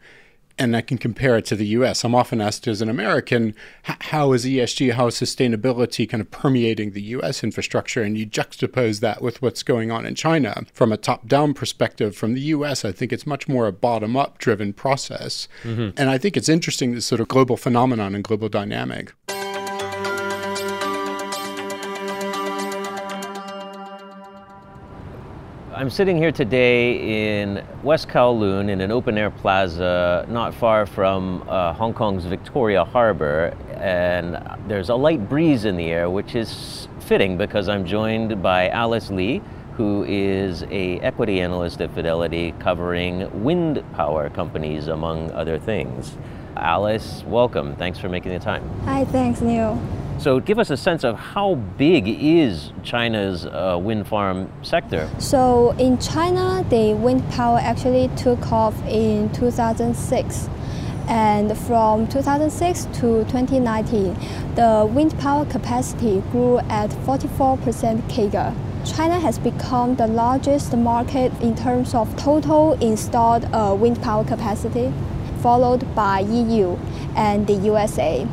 and 0.59 0.77
I 0.77 0.81
can 0.81 0.99
compare 0.99 1.37
it 1.37 1.47
to 1.47 1.57
the 1.57 1.67
US. 1.67 2.05
I'm 2.05 2.15
often 2.15 2.41
asked 2.41 2.67
as 2.67 2.83
an 2.83 2.88
American, 2.88 3.55
how 3.83 4.33
is 4.33 4.45
ESG, 4.45 4.93
how 4.93 5.07
is 5.07 5.15
sustainability 5.15 6.09
kind 6.09 6.21
of 6.21 6.31
permeating 6.31 6.93
the 6.93 7.03
US 7.03 7.45
infrastructure? 7.45 8.03
And 8.03 8.19
you 8.19 8.27
juxtapose 8.27 9.00
that 9.00 9.23
with 9.23 9.41
what's 9.41 9.62
going 9.62 9.91
on 9.91 10.05
in 10.05 10.15
China. 10.15 10.65
From 10.73 10.93
a 10.93 10.97
top 10.97 11.27
down 11.27 11.55
perspective, 11.55 12.17
from 12.17 12.35
the 12.35 12.41
US, 12.41 12.85
I 12.85 12.93
think 12.93 13.12
it's 13.12 13.27
much 13.27 13.49
more 13.49 13.67
a 13.67 13.73
bottom 13.73 14.17
up 14.17 14.38
driven 14.38 14.73
process. 14.73 15.49
Mm-hmm. 15.62 15.91
And 15.97 16.11
I 16.11 16.19
think 16.19 16.37
it's 16.37 16.49
interesting, 16.49 16.95
this 16.95 17.07
sort 17.07 17.21
of 17.21 17.29
global 17.29 17.57
phenomenon 17.57 18.15
and 18.15 18.25
global 18.25 18.49
dynamic. 18.49 19.12
I'm 25.78 25.90
sitting 25.90 26.16
here 26.16 26.32
today 26.32 27.37
in 27.38 27.64
West 27.85 28.08
Kowloon 28.08 28.68
in 28.68 28.80
an 28.80 28.90
open 28.90 29.16
air 29.16 29.30
plaza 29.30 30.26
not 30.28 30.52
far 30.52 30.87
from 30.87 31.49
uh, 31.49 31.73
Hong 31.73 31.94
Kong's 31.94 32.25
Victoria 32.25 32.85
Harbour, 32.85 33.56
and 33.76 34.44
there's 34.68 34.88
a 34.88 34.97
light 34.97 35.28
breeze 35.28 35.66
in 35.66 35.76
the 35.76 35.85
air, 35.85 36.11
which 36.11 36.35
is 36.35 36.88
fitting 36.99 37.38
because 37.38 37.68
I'm 37.68 37.87
joined 37.87 38.42
by 38.42 38.70
Alice 38.70 39.08
Li, 39.08 39.40
who 39.76 40.04
is 40.08 40.64
a 40.64 40.99
equity 40.99 41.40
analyst 41.40 41.80
at 41.80 41.94
Fidelity 41.94 42.54
covering 42.58 43.44
wind 43.44 43.85
power 43.92 44.30
companies 44.30 44.88
among 44.88 45.30
other 45.30 45.61
things. 45.61 46.18
Alice, 46.56 47.23
welcome. 47.25 47.76
Thanks 47.76 48.00
for 48.00 48.08
making 48.08 48.32
the 48.32 48.40
time. 48.40 48.68
Hi, 48.80 49.04
thanks, 49.04 49.40
Neil. 49.40 49.80
So 50.18 50.40
give 50.40 50.58
us 50.58 50.70
a 50.70 50.76
sense 50.76 51.04
of 51.04 51.16
how 51.16 51.54
big 51.54 52.08
is 52.08 52.72
China's 52.82 53.46
uh, 53.46 53.78
wind 53.80 54.08
farm 54.08 54.50
sector? 54.62 55.08
So 55.20 55.70
in 55.78 55.96
China, 55.98 56.66
the 56.68 56.94
wind 56.94 57.22
power 57.30 57.58
actually 57.62 58.08
took 58.16 58.50
off 58.50 58.75
in 58.87 59.30
2006. 59.32 60.50
And 61.06 61.56
from 61.56 62.08
2006 62.08 62.87
to 62.87 63.25
2019, 63.26 64.14
the 64.56 64.90
wind 64.92 65.16
power 65.20 65.44
capacity 65.44 66.20
grew 66.32 66.58
at 66.68 66.90
44% 66.90 68.02
CAGR. 68.10 68.54
China 68.84 69.20
has 69.20 69.38
become 69.38 69.94
the 69.94 70.08
largest 70.08 70.76
market 70.76 71.32
in 71.40 71.54
terms 71.54 71.94
of 71.94 72.14
total 72.16 72.72
installed 72.80 73.44
uh, 73.52 73.72
wind 73.78 74.02
power 74.02 74.25
capacity, 74.25 74.92
followed 75.42 75.94
by 75.94 76.20
EU 76.20 76.76
and 77.14 77.46
the 77.46 77.54
USA 77.54 78.26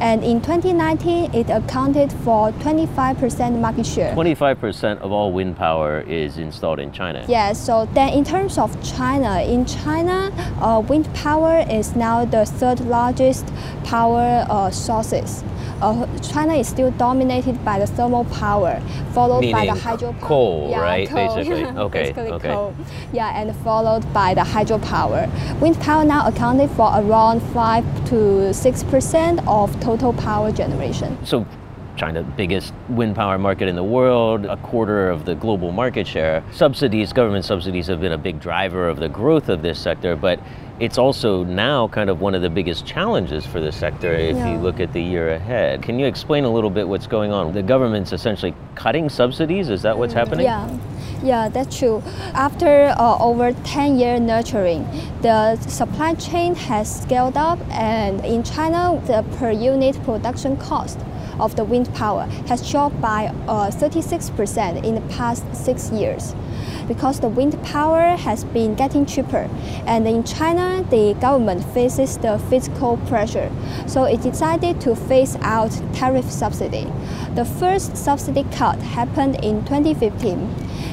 and 0.00 0.24
in 0.24 0.40
2019 0.40 1.34
it 1.34 1.50
accounted 1.50 2.12
for 2.24 2.52
25% 2.52 3.58
market 3.60 3.86
share. 3.86 4.14
25% 4.14 4.98
of 4.98 5.12
all 5.12 5.32
wind 5.32 5.56
power 5.56 6.00
is 6.00 6.38
installed 6.38 6.80
in 6.80 6.92
China. 6.92 7.24
Yeah, 7.28 7.52
so 7.52 7.86
then 7.94 8.12
in 8.12 8.24
terms 8.24 8.58
of 8.58 8.70
China, 8.82 9.42
in 9.42 9.64
China, 9.64 10.30
uh, 10.60 10.80
wind 10.80 11.12
power 11.14 11.64
is 11.70 11.94
now 11.96 12.24
the 12.24 12.44
third 12.44 12.80
largest 12.80 13.46
power 13.84 14.46
uh, 14.48 14.70
sources 14.70 15.44
uh, 15.80 16.06
China 16.18 16.54
is 16.54 16.68
still 16.68 16.90
dominated 16.92 17.64
by 17.64 17.78
the 17.78 17.86
thermal 17.86 18.24
power, 18.26 18.80
followed 19.12 19.40
Meaning 19.40 19.54
by 19.54 19.66
the 19.66 19.80
hydropower. 19.80 20.20
Coal, 20.20 20.68
yeah, 20.70 20.80
right? 20.80 21.08
Coal. 21.08 21.36
Basically, 21.36 21.64
okay, 21.64 22.02
Basically 22.02 22.30
okay. 22.32 22.52
Coal. 22.52 22.74
Yeah, 23.12 23.40
and 23.40 23.54
followed 23.56 24.10
by 24.12 24.34
the 24.34 24.42
hydropower. 24.42 25.28
Wind 25.60 25.80
power 25.80 26.04
now 26.04 26.26
accounted 26.26 26.70
for 26.70 26.90
around 26.94 27.40
five 27.52 27.84
to 28.08 28.52
six 28.54 28.82
percent 28.82 29.40
of 29.46 29.78
total 29.80 30.12
power 30.12 30.52
generation. 30.52 31.18
So. 31.24 31.46
China, 31.96 32.24
biggest 32.24 32.74
wind 32.88 33.14
power 33.14 33.38
market 33.38 33.68
in 33.68 33.76
the 33.76 33.84
world, 33.84 34.46
a 34.46 34.56
quarter 34.56 35.08
of 35.08 35.26
the 35.26 35.36
global 35.36 35.70
market 35.70 36.08
share. 36.08 36.42
Subsidies, 36.50 37.12
government 37.12 37.44
subsidies 37.44 37.86
have 37.86 38.00
been 38.00 38.10
a 38.10 38.18
big 38.18 38.40
driver 38.40 38.88
of 38.88 38.98
the 38.98 39.08
growth 39.08 39.48
of 39.48 39.62
this 39.62 39.78
sector, 39.78 40.16
but 40.16 40.40
it's 40.80 40.98
also 40.98 41.44
now 41.44 41.86
kind 41.88 42.10
of 42.10 42.20
one 42.20 42.34
of 42.34 42.42
the 42.42 42.50
biggest 42.50 42.84
challenges 42.84 43.46
for 43.46 43.60
the 43.60 43.70
sector 43.70 44.12
if 44.12 44.36
yeah. 44.36 44.52
you 44.52 44.58
look 44.58 44.80
at 44.80 44.92
the 44.92 45.00
year 45.00 45.30
ahead. 45.30 45.82
Can 45.82 45.98
you 45.98 46.06
explain 46.06 46.44
a 46.44 46.50
little 46.50 46.70
bit 46.70 46.88
what's 46.88 47.06
going 47.06 47.30
on? 47.30 47.52
The 47.52 47.62
government's 47.62 48.12
essentially 48.12 48.54
cutting 48.74 49.08
subsidies. 49.08 49.68
Is 49.68 49.82
that 49.82 49.96
what's 49.96 50.14
mm, 50.14 50.18
happening? 50.18 50.44
Yeah. 50.46 50.78
Yeah, 51.22 51.48
that's 51.48 51.78
true. 51.78 52.02
After 52.34 52.94
uh, 52.98 53.16
over 53.18 53.52
10 53.52 53.98
year 53.98 54.20
nurturing, 54.20 54.84
the 55.22 55.56
supply 55.56 56.14
chain 56.14 56.54
has 56.54 57.02
scaled 57.02 57.38
up, 57.38 57.58
and 57.70 58.22
in 58.26 58.42
China, 58.42 59.00
the 59.06 59.22
per 59.38 59.50
unit 59.50 60.02
production 60.04 60.58
cost 60.58 60.98
of 61.40 61.56
the 61.56 61.64
wind 61.64 61.92
power 61.94 62.26
has 62.48 62.68
dropped 62.70 63.00
by 63.00 63.26
uh, 63.48 63.70
36% 63.70 64.84
in 64.84 64.94
the 64.94 65.00
past 65.02 65.44
six 65.54 65.90
years 65.90 66.34
because 66.86 67.20
the 67.20 67.28
wind 67.28 67.60
power 67.64 68.16
has 68.16 68.44
been 68.44 68.74
getting 68.74 69.06
cheaper. 69.06 69.48
And 69.86 70.06
in 70.06 70.24
China, 70.24 70.84
the 70.90 71.14
government 71.20 71.64
faces 71.72 72.18
the 72.18 72.38
fiscal 72.50 72.96
pressure. 73.08 73.50
So 73.86 74.04
it 74.04 74.22
decided 74.22 74.80
to 74.82 74.94
phase 74.94 75.36
out 75.40 75.72
tariff 75.92 76.30
subsidy. 76.30 76.90
The 77.34 77.44
first 77.44 77.96
subsidy 77.96 78.44
cut 78.52 78.78
happened 78.80 79.36
in 79.44 79.64
2015. 79.64 80.38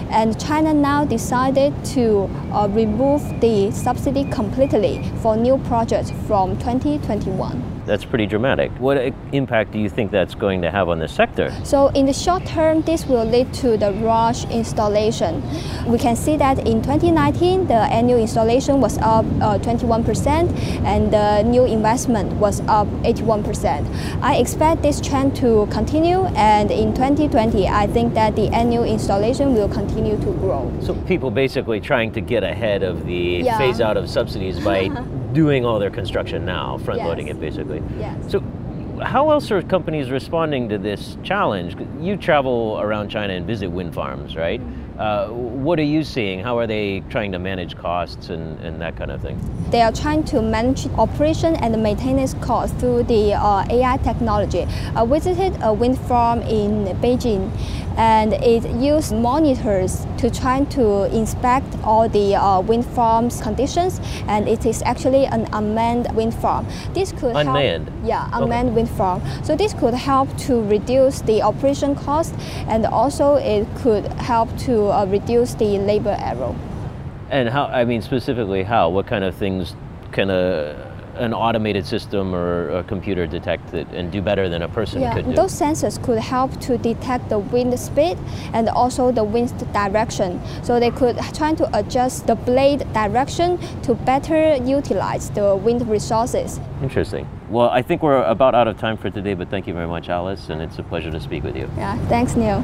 And 0.10 0.40
China 0.40 0.74
now 0.74 1.06
decided 1.06 1.74
to 1.86 2.30
uh, 2.52 2.68
remove 2.70 3.22
the 3.40 3.72
subsidy 3.72 4.26
completely 4.26 5.10
for 5.22 5.38
new 5.38 5.58
projects 5.60 6.12
from 6.28 6.58
2021. 6.60 7.71
That's 7.86 8.06
pretty 8.06 8.28
dramatic. 8.28 8.72
What 8.80 8.98
impact 9.32 9.72
do 9.72 9.80
you 9.80 9.90
think 9.90 10.12
that's 10.12 10.36
going 10.36 10.62
to 10.62 10.72
have 10.72 10.90
on 10.90 11.00
the 11.00 11.08
sector? 11.08 11.52
So, 11.64 11.88
in 11.90 12.06
the 12.06 12.14
short 12.14 12.46
term, 12.46 12.82
this 12.84 13.06
will 13.06 13.26
lead 13.26 13.54
to 13.56 13.78
the 13.78 13.92
rush 13.94 14.46
installation. 14.50 15.42
We 15.88 15.98
can 15.98 16.16
see 16.16 16.38
that 16.38 16.60
in 16.60 16.82
2019, 16.82 17.68
the 17.68 17.74
annual 17.74 18.20
installation 18.20 18.82
was 18.82 18.98
up 19.00 19.26
uh, 19.42 19.58
21%, 19.60 20.54
and 20.86 21.12
the 21.12 21.44
new 21.44 21.66
investment 21.66 22.34
was 22.34 22.62
up 22.62 22.88
81%. 23.04 24.22
I 24.22 24.36
expect 24.36 24.84
this 24.84 25.02
trend 25.02 25.36
to 25.38 25.68
continue, 25.72 26.26
and 26.36 26.70
in 26.72 26.94
2020, 26.94 27.68
I 27.68 27.88
think 27.88 28.14
that 28.14 28.36
the 28.36 28.48
annual 28.50 28.84
installation 28.84 29.54
will 29.54 29.70
continue 29.70 30.18
to 30.18 30.32
grow. 30.34 30.72
So, 30.82 30.94
people 31.08 31.32
basically 31.32 31.80
trying 31.80 32.12
to 32.14 32.22
get 32.22 32.44
ahead 32.44 32.84
of 32.84 33.06
the 33.06 33.42
yeah. 33.44 33.58
phase 33.58 33.82
out 33.82 33.98
of 33.98 34.10
subsidies 34.10 34.60
by 34.60 34.90
doing 35.34 35.66
all 35.66 35.80
their 35.80 35.90
construction 35.90 36.46
now, 36.46 36.78
front 36.80 37.00
yes. 37.00 37.08
loading 37.08 37.28
it 37.28 37.40
basically. 37.40 37.82
Yes. 37.98 38.32
So 38.32 38.44
how 39.02 39.32
else 39.32 39.50
are 39.52 39.62
companies 39.62 40.12
responding 40.12 40.70
to 40.70 40.78
this 40.78 41.18
challenge? 41.24 41.76
You 42.00 42.18
travel 42.18 42.80
around 42.80 43.10
China 43.10 43.34
and 43.34 43.48
visit 43.48 43.70
wind 43.70 43.94
farms, 43.94 44.36
right? 44.36 44.62
Uh, 44.98 45.30
what 45.30 45.80
are 45.80 45.84
you 45.84 46.04
seeing? 46.04 46.40
How 46.40 46.60
are 46.60 46.68
they 46.68 47.00
trying 47.10 47.32
to 47.32 47.40
manage 47.40 47.76
costs 47.76 48.30
and, 48.30 48.60
and 48.60 48.80
that 48.82 48.96
kind 48.96 49.10
of 49.10 49.22
thing? 49.22 49.40
They 49.72 49.82
are 49.82 49.92
trying 49.92 50.24
to 50.26 50.42
manage 50.42 50.88
operation 50.90 51.56
and 51.56 51.82
maintenance 51.82 52.36
costs 52.36 52.80
through 52.80 53.04
the 53.04 53.34
uh, 53.34 53.66
AI 53.70 53.98
technology. 53.98 54.68
I 54.96 55.06
visited 55.06 55.58
a 55.64 55.74
wind 55.74 55.98
farm 56.02 56.42
in 56.42 56.86
Beijing 57.02 57.52
and 57.98 58.34
it 58.34 58.70
used 58.80 59.14
monitors 59.14 60.06
to 60.22 60.30
try 60.30 60.64
to 60.66 61.06
inspect 61.16 61.76
all 61.84 62.08
the 62.08 62.36
uh, 62.36 62.62
wind 62.62 62.86
farms 62.86 63.42
conditions 63.42 64.00
and 64.28 64.48
it 64.48 64.66
is 64.66 64.82
actually 64.84 65.26
an 65.26 65.48
unmanned 65.54 66.14
wind 66.16 66.34
farm. 66.34 66.66
This 66.94 67.12
could 67.12 67.36
unmanned? 67.36 67.90
Help, 67.90 68.06
yeah, 68.06 68.30
unmanned 68.34 68.70
okay. 68.70 68.76
wind 68.76 68.90
farm. 68.92 69.22
So 69.44 69.56
this 69.56 69.74
could 69.74 69.96
help 69.96 70.36
to 70.46 70.62
reduce 70.64 71.22
the 71.22 71.42
operation 71.42 71.96
cost 71.96 72.36
and 72.68 72.86
also 72.86 73.36
it 73.36 73.68
could 73.78 74.06
help 74.14 74.56
to 74.60 74.92
uh, 74.92 75.06
reduce 75.06 75.56
the 75.56 75.80
labor 75.80 76.16
error. 76.20 76.56
And 77.32 77.50
how, 77.50 77.66
I 77.66 77.86
mean 77.86 78.02
specifically 78.02 78.64
how, 78.64 78.90
what 78.90 79.08
kind 79.08 79.24
of 79.24 79.36
things 79.36 79.76
can 80.12 80.30
a 80.30 80.91
an 81.16 81.34
automated 81.34 81.86
system 81.86 82.34
or 82.34 82.70
a 82.70 82.84
computer 82.84 83.28
detect 83.28 83.74
it 83.74 83.88
and 83.90 84.12
do 84.12 84.22
better 84.22 84.50
than 84.50 84.62
a 84.62 84.68
person 84.68 85.02
yeah, 85.02 85.14
could 85.14 85.26
do. 85.26 85.34
Those 85.34 85.54
sensors 85.54 86.02
could 86.02 86.20
help 86.20 86.60
to 86.62 86.78
detect 86.78 87.30
the 87.30 87.40
wind 87.40 87.78
speed 87.80 88.18
and 88.54 88.70
also 88.70 89.12
the 89.12 89.24
wind 89.24 89.52
direction. 89.74 90.42
So 90.64 90.80
they 90.80 90.92
could 90.92 91.18
try 91.34 91.54
to 91.54 91.78
adjust 91.78 92.28
the 92.28 92.36
blade 92.36 92.80
direction 92.94 93.60
to 93.84 93.94
better 93.94 94.56
utilize 94.56 95.30
the 95.32 95.56
wind 95.56 95.88
resources. 95.88 96.60
Interesting. 96.82 97.28
Well, 97.50 97.70
I 97.70 97.82
think 97.82 98.02
we're 98.02 98.24
about 98.24 98.56
out 98.56 98.68
of 98.68 98.78
time 98.78 98.98
for 98.98 99.10
today, 99.10 99.34
but 99.34 99.50
thank 99.50 99.68
you 99.68 99.74
very 99.74 99.88
much, 99.88 100.10
Alice, 100.10 100.50
and 100.50 100.62
it's 100.62 100.80
a 100.80 100.84
pleasure 100.84 101.12
to 101.12 101.20
speak 101.20 101.44
with 101.44 101.56
you. 101.56 101.70
Yeah, 101.78 101.98
thanks, 102.08 102.36
Neil. 102.36 102.64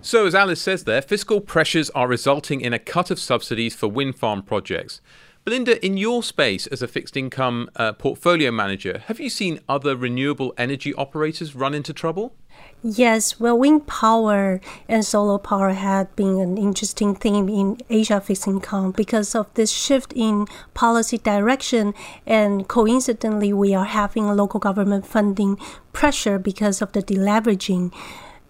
So, 0.00 0.24
as 0.24 0.36
Alice 0.36 0.62
says 0.62 0.84
there, 0.84 1.02
fiscal 1.02 1.40
pressures 1.40 1.90
are 1.90 2.06
resulting 2.06 2.60
in 2.60 2.72
a 2.72 2.78
cut 2.78 3.10
of 3.10 3.18
subsidies 3.18 3.74
for 3.74 3.88
wind 3.88 4.16
farm 4.16 4.40
projects. 4.42 5.00
Belinda, 5.46 5.80
in 5.86 5.96
your 5.96 6.24
space 6.24 6.66
as 6.66 6.82
a 6.82 6.88
fixed 6.88 7.16
income 7.16 7.70
uh, 7.76 7.92
portfolio 7.92 8.50
manager, 8.50 9.04
have 9.06 9.20
you 9.20 9.30
seen 9.30 9.60
other 9.68 9.94
renewable 9.94 10.52
energy 10.58 10.92
operators 10.94 11.54
run 11.54 11.72
into 11.72 11.92
trouble? 11.92 12.34
Yes, 12.82 13.38
well, 13.38 13.56
wind 13.56 13.86
power 13.86 14.60
and 14.88 15.04
solar 15.04 15.38
power 15.38 15.70
had 15.70 16.14
been 16.16 16.40
an 16.40 16.58
interesting 16.58 17.14
theme 17.14 17.48
in 17.48 17.78
Asia 17.88 18.20
fixed 18.20 18.48
income 18.48 18.90
because 18.90 19.36
of 19.36 19.46
this 19.54 19.70
shift 19.70 20.12
in 20.16 20.48
policy 20.74 21.18
direction. 21.18 21.94
And 22.26 22.66
coincidentally, 22.66 23.52
we 23.52 23.72
are 23.72 23.84
having 23.84 24.26
local 24.26 24.58
government 24.58 25.06
funding 25.06 25.58
pressure 25.92 26.40
because 26.40 26.82
of 26.82 26.90
the 26.90 27.04
deleveraging 27.04 27.94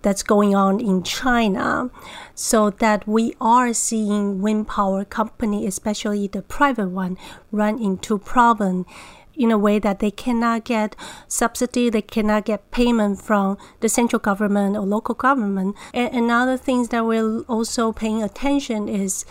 that's 0.06 0.22
going 0.22 0.54
on 0.54 0.78
in 0.78 1.02
China. 1.02 1.90
So 2.36 2.70
that 2.70 3.08
we 3.08 3.34
are 3.40 3.72
seeing 3.72 4.40
wind 4.40 4.68
power 4.68 5.04
company, 5.04 5.66
especially 5.66 6.28
the 6.28 6.42
private 6.42 6.90
one, 6.90 7.18
run 7.50 7.82
into 7.82 8.16
problem 8.16 8.86
in 9.34 9.50
a 9.50 9.58
way 9.58 9.80
that 9.80 9.98
they 9.98 10.12
cannot 10.12 10.62
get 10.64 10.94
subsidy, 11.26 11.90
they 11.90 12.02
cannot 12.02 12.44
get 12.44 12.70
payment 12.70 13.20
from 13.20 13.58
the 13.80 13.88
central 13.88 14.20
government 14.20 14.76
or 14.76 14.86
local 14.86 15.16
government. 15.16 15.74
And 15.92 16.14
another 16.14 16.56
thing 16.56 16.84
that 16.92 17.04
we're 17.04 17.40
also 17.40 17.90
paying 17.90 18.22
attention 18.22 18.88
is 18.88 19.24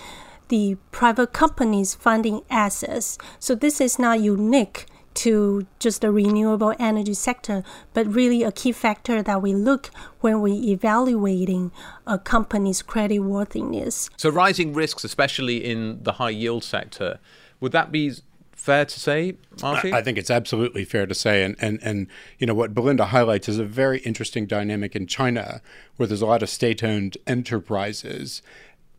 the 0.49 0.75
private 0.91 1.31
companies 1.31 1.95
funding 1.95 2.41
assets. 2.49 3.17
So 3.39 3.55
this 3.55 3.79
is 3.79 3.97
not 3.97 4.19
unique 4.19 4.87
to 5.15 5.65
just 5.79 6.01
the 6.01 6.11
renewable 6.11 6.73
energy 6.79 7.13
sector, 7.13 7.63
but 7.93 8.05
really 8.07 8.43
a 8.43 8.51
key 8.51 8.71
factor 8.71 9.23
that 9.23 9.41
we 9.41 9.53
look 9.53 9.89
when 10.21 10.41
we're 10.41 10.63
evaluating 10.63 11.71
a 12.05 12.19
company's 12.19 12.81
credit 12.81 13.19
worthiness. 13.19 14.09
So 14.17 14.29
rising 14.29 14.73
risks, 14.73 15.03
especially 15.03 15.63
in 15.63 16.03
the 16.03 16.13
high 16.13 16.31
yield 16.31 16.63
sector, 16.63 17.19
would 17.59 17.71
that 17.71 17.91
be 17.91 18.13
fair 18.51 18.85
to 18.85 18.99
say, 18.99 19.37
Marty? 19.61 19.93
I 19.93 20.01
think 20.01 20.17
it's 20.17 20.31
absolutely 20.31 20.85
fair 20.85 21.05
to 21.05 21.13
say. 21.13 21.43
And, 21.43 21.55
and, 21.59 21.79
and, 21.83 22.07
you 22.39 22.47
know, 22.47 22.55
what 22.55 22.73
Belinda 22.73 23.05
highlights 23.05 23.47
is 23.47 23.59
a 23.59 23.65
very 23.65 23.99
interesting 23.99 24.47
dynamic 24.47 24.95
in 24.95 25.05
China 25.07 25.61
where 25.97 26.07
there's 26.07 26.21
a 26.21 26.25
lot 26.25 26.41
of 26.41 26.49
state 26.49 26.83
owned 26.83 27.17
enterprises. 27.27 28.41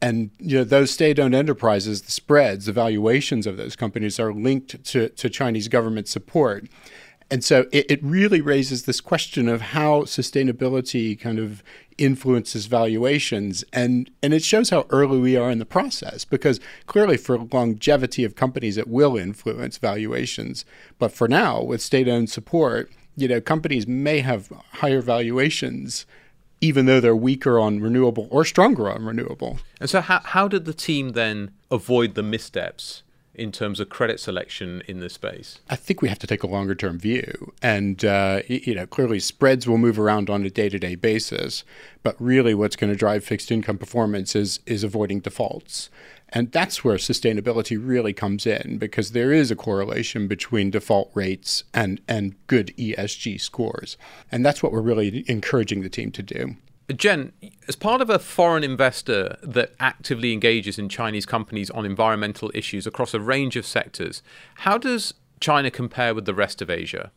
And 0.02 0.30
you 0.38 0.58
know 0.58 0.64
those 0.64 0.90
state-owned 0.90 1.34
enterprises, 1.34 2.02
the 2.02 2.12
spreads, 2.12 2.66
the 2.66 2.72
valuations 2.72 3.46
of 3.46 3.56
those 3.56 3.76
companies 3.76 4.20
are 4.20 4.32
linked 4.32 4.84
to, 4.84 5.08
to 5.08 5.30
Chinese 5.30 5.68
government 5.68 6.08
support. 6.08 6.66
And 7.30 7.42
so 7.42 7.66
it, 7.72 7.90
it 7.90 8.04
really 8.04 8.40
raises 8.40 8.84
this 8.84 9.00
question 9.00 9.48
of 9.48 9.60
how 9.60 10.02
sustainability 10.02 11.18
kind 11.18 11.38
of 11.38 11.62
influences 11.98 12.66
valuations 12.66 13.64
and 13.72 14.10
and 14.22 14.34
it 14.34 14.42
shows 14.42 14.68
how 14.68 14.84
early 14.90 15.18
we 15.18 15.34
are 15.34 15.50
in 15.50 15.58
the 15.58 15.64
process 15.64 16.26
because 16.26 16.60
clearly 16.84 17.16
for 17.16 17.38
longevity 17.38 18.22
of 18.22 18.34
companies 18.34 18.76
it 18.76 18.86
will 18.86 19.16
influence 19.16 19.78
valuations 19.78 20.66
but 20.98 21.10
for 21.10 21.26
now 21.26 21.62
with 21.62 21.80
state-owned 21.80 22.28
support 22.28 22.90
you 23.16 23.26
know 23.26 23.40
companies 23.40 23.86
may 23.86 24.20
have 24.20 24.52
higher 24.72 25.00
valuations 25.00 26.04
even 26.60 26.86
though 26.86 27.00
they're 27.00 27.16
weaker 27.16 27.58
on 27.58 27.80
renewable 27.80 28.28
or 28.30 28.44
stronger 28.44 28.90
on 28.90 29.04
renewable 29.04 29.58
and 29.80 29.90
so 29.90 30.00
how, 30.00 30.20
how 30.20 30.48
did 30.48 30.64
the 30.64 30.74
team 30.74 31.10
then 31.10 31.50
avoid 31.70 32.14
the 32.14 32.22
missteps 32.22 33.02
in 33.36 33.52
terms 33.52 33.78
of 33.78 33.88
credit 33.88 34.18
selection 34.18 34.82
in 34.88 34.98
this 35.00 35.12
space? 35.12 35.60
I 35.68 35.76
think 35.76 36.00
we 36.02 36.08
have 36.08 36.18
to 36.20 36.26
take 36.26 36.42
a 36.42 36.46
longer 36.46 36.74
term 36.74 36.98
view. 36.98 37.52
And, 37.62 38.04
uh, 38.04 38.40
you 38.48 38.74
know, 38.74 38.86
clearly 38.86 39.20
spreads 39.20 39.68
will 39.68 39.78
move 39.78 39.98
around 39.98 40.30
on 40.30 40.44
a 40.44 40.50
day 40.50 40.68
to 40.70 40.78
day 40.78 40.94
basis. 40.94 41.62
But 42.02 42.16
really, 42.18 42.54
what's 42.54 42.76
going 42.76 42.92
to 42.92 42.98
drive 42.98 43.24
fixed 43.24 43.52
income 43.52 43.78
performance 43.78 44.34
is, 44.34 44.60
is 44.66 44.82
avoiding 44.82 45.20
defaults. 45.20 45.90
And 46.30 46.50
that's 46.50 46.82
where 46.84 46.96
sustainability 46.96 47.78
really 47.80 48.12
comes 48.12 48.46
in 48.46 48.78
because 48.78 49.12
there 49.12 49.32
is 49.32 49.50
a 49.50 49.56
correlation 49.56 50.26
between 50.26 50.70
default 50.70 51.10
rates 51.14 51.64
and, 51.72 52.00
and 52.08 52.34
good 52.46 52.74
ESG 52.76 53.40
scores. 53.40 53.96
And 54.32 54.44
that's 54.44 54.62
what 54.62 54.72
we're 54.72 54.80
really 54.80 55.24
encouraging 55.28 55.82
the 55.82 55.88
team 55.88 56.10
to 56.12 56.22
do. 56.22 56.56
Jen, 56.94 57.32
as 57.66 57.74
part 57.74 58.00
of 58.00 58.10
a 58.10 58.18
foreign 58.18 58.62
investor 58.62 59.36
that 59.42 59.74
actively 59.80 60.32
engages 60.32 60.78
in 60.78 60.88
Chinese 60.88 61.26
companies 61.26 61.68
on 61.70 61.84
environmental 61.84 62.50
issues 62.54 62.86
across 62.86 63.12
a 63.12 63.20
range 63.20 63.56
of 63.56 63.66
sectors, 63.66 64.22
how 64.56 64.78
does 64.78 65.14
China 65.40 65.70
compare 65.70 66.14
with 66.14 66.26
the 66.26 66.34
rest 66.34 66.62
of 66.62 66.70
Asia? 66.70 67.10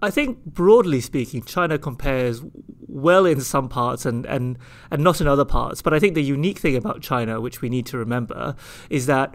I 0.00 0.10
think 0.10 0.44
broadly 0.44 1.00
speaking, 1.00 1.42
China 1.42 1.78
compares 1.78 2.42
well 2.86 3.26
in 3.26 3.40
some 3.40 3.68
parts 3.68 4.06
and, 4.06 4.24
and, 4.26 4.58
and 4.90 5.02
not 5.02 5.20
in 5.20 5.26
other 5.26 5.44
parts. 5.44 5.82
But 5.82 5.92
I 5.92 5.98
think 5.98 6.14
the 6.14 6.22
unique 6.22 6.58
thing 6.58 6.76
about 6.76 7.02
China, 7.02 7.40
which 7.40 7.60
we 7.60 7.68
need 7.68 7.86
to 7.86 7.98
remember, 7.98 8.54
is 8.90 9.06
that 9.06 9.34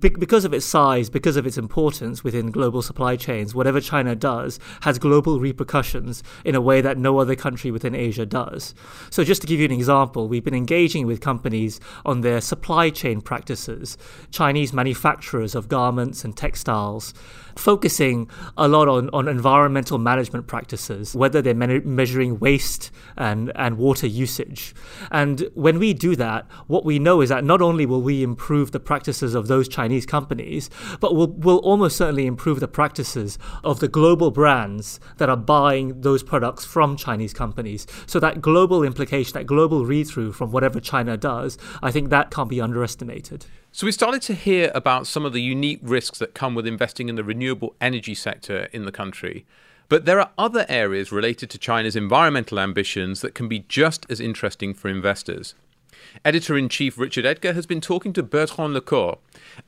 because 0.00 0.44
of 0.44 0.52
its 0.52 0.66
size, 0.66 1.08
because 1.08 1.36
of 1.36 1.46
its 1.46 1.56
importance 1.56 2.24
within 2.24 2.50
global 2.50 2.82
supply 2.82 3.16
chains, 3.16 3.54
whatever 3.54 3.80
China 3.80 4.16
does 4.16 4.58
has 4.80 4.98
global 4.98 5.38
repercussions 5.38 6.22
in 6.44 6.54
a 6.54 6.60
way 6.60 6.80
that 6.80 6.98
no 6.98 7.18
other 7.18 7.36
country 7.36 7.70
within 7.70 7.94
Asia 7.94 8.26
does. 8.26 8.74
So, 9.10 9.22
just 9.22 9.42
to 9.42 9.46
give 9.46 9.60
you 9.60 9.66
an 9.66 9.72
example, 9.72 10.28
we've 10.28 10.44
been 10.44 10.54
engaging 10.54 11.06
with 11.06 11.20
companies 11.20 11.78
on 12.04 12.22
their 12.22 12.40
supply 12.40 12.90
chain 12.90 13.20
practices, 13.20 13.96
Chinese 14.30 14.72
manufacturers 14.72 15.54
of 15.54 15.68
garments 15.68 16.24
and 16.24 16.36
textiles 16.36 17.14
focusing 17.58 18.30
a 18.56 18.68
lot 18.68 18.88
on, 18.88 19.10
on 19.10 19.28
environmental 19.28 19.98
management 19.98 20.46
practices, 20.46 21.14
whether 21.14 21.42
they're 21.42 21.54
measuring 21.54 22.38
waste 22.38 22.90
and, 23.16 23.50
and 23.54 23.78
water 23.78 24.06
usage. 24.06 24.74
And 25.10 25.48
when 25.54 25.78
we 25.78 25.94
do 25.94 26.16
that, 26.16 26.46
what 26.66 26.84
we 26.84 26.98
know 26.98 27.20
is 27.20 27.30
that 27.30 27.44
not 27.44 27.62
only 27.62 27.86
will 27.86 28.02
we 28.02 28.22
improve 28.22 28.72
the 28.72 28.80
practices 28.80 29.34
of 29.34 29.48
those 29.48 29.68
Chinese 29.68 30.06
companies, 30.06 30.70
but 31.00 31.14
we'll, 31.14 31.28
we'll 31.28 31.58
almost 31.58 31.96
certainly 31.96 32.26
improve 32.26 32.60
the 32.60 32.68
practices 32.68 33.38
of 33.64 33.80
the 33.80 33.88
global 33.88 34.30
brands 34.30 35.00
that 35.16 35.28
are 35.28 35.36
buying 35.36 36.00
those 36.00 36.22
products 36.22 36.64
from 36.64 36.96
Chinese 36.96 37.32
companies. 37.32 37.86
So 38.06 38.20
that 38.20 38.40
global 38.40 38.82
implication, 38.82 39.32
that 39.34 39.46
global 39.46 39.86
read 39.86 40.06
through 40.06 40.32
from 40.32 40.50
whatever 40.50 40.80
China 40.80 41.16
does, 41.16 41.58
I 41.82 41.90
think 41.90 42.10
that 42.10 42.30
can't 42.30 42.48
be 42.48 42.60
underestimated. 42.60 43.46
So 43.76 43.84
we 43.84 43.92
started 43.92 44.22
to 44.22 44.32
hear 44.32 44.72
about 44.74 45.06
some 45.06 45.26
of 45.26 45.34
the 45.34 45.42
unique 45.42 45.80
risks 45.82 46.18
that 46.20 46.32
come 46.32 46.54
with 46.54 46.66
investing 46.66 47.10
in 47.10 47.16
the 47.16 47.22
renewable 47.22 47.74
energy 47.78 48.14
sector 48.14 48.70
in 48.72 48.86
the 48.86 48.90
country. 48.90 49.44
But 49.90 50.06
there 50.06 50.18
are 50.18 50.30
other 50.38 50.64
areas 50.66 51.12
related 51.12 51.50
to 51.50 51.58
China's 51.58 51.94
environmental 51.94 52.58
ambitions 52.58 53.20
that 53.20 53.34
can 53.34 53.48
be 53.48 53.66
just 53.68 54.06
as 54.08 54.18
interesting 54.18 54.72
for 54.72 54.88
investors. 54.88 55.54
Editor 56.24 56.56
in 56.56 56.70
chief 56.70 56.96
Richard 56.96 57.26
Edgar 57.26 57.52
has 57.52 57.66
been 57.66 57.82
talking 57.82 58.14
to 58.14 58.22
Bertrand 58.22 58.74
Lecourt, 58.74 59.18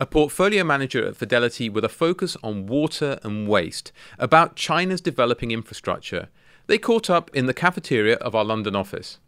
a 0.00 0.06
portfolio 0.06 0.64
manager 0.64 1.06
at 1.06 1.14
Fidelity 1.14 1.68
with 1.68 1.84
a 1.84 1.90
focus 1.90 2.34
on 2.42 2.66
water 2.66 3.18
and 3.22 3.46
waste, 3.46 3.92
about 4.18 4.56
China's 4.56 5.02
developing 5.02 5.50
infrastructure. 5.50 6.28
They 6.66 6.78
caught 6.78 7.10
up 7.10 7.30
in 7.34 7.44
the 7.44 7.52
cafeteria 7.52 8.16
of 8.16 8.34
our 8.34 8.46
London 8.46 8.74
office. 8.74 9.18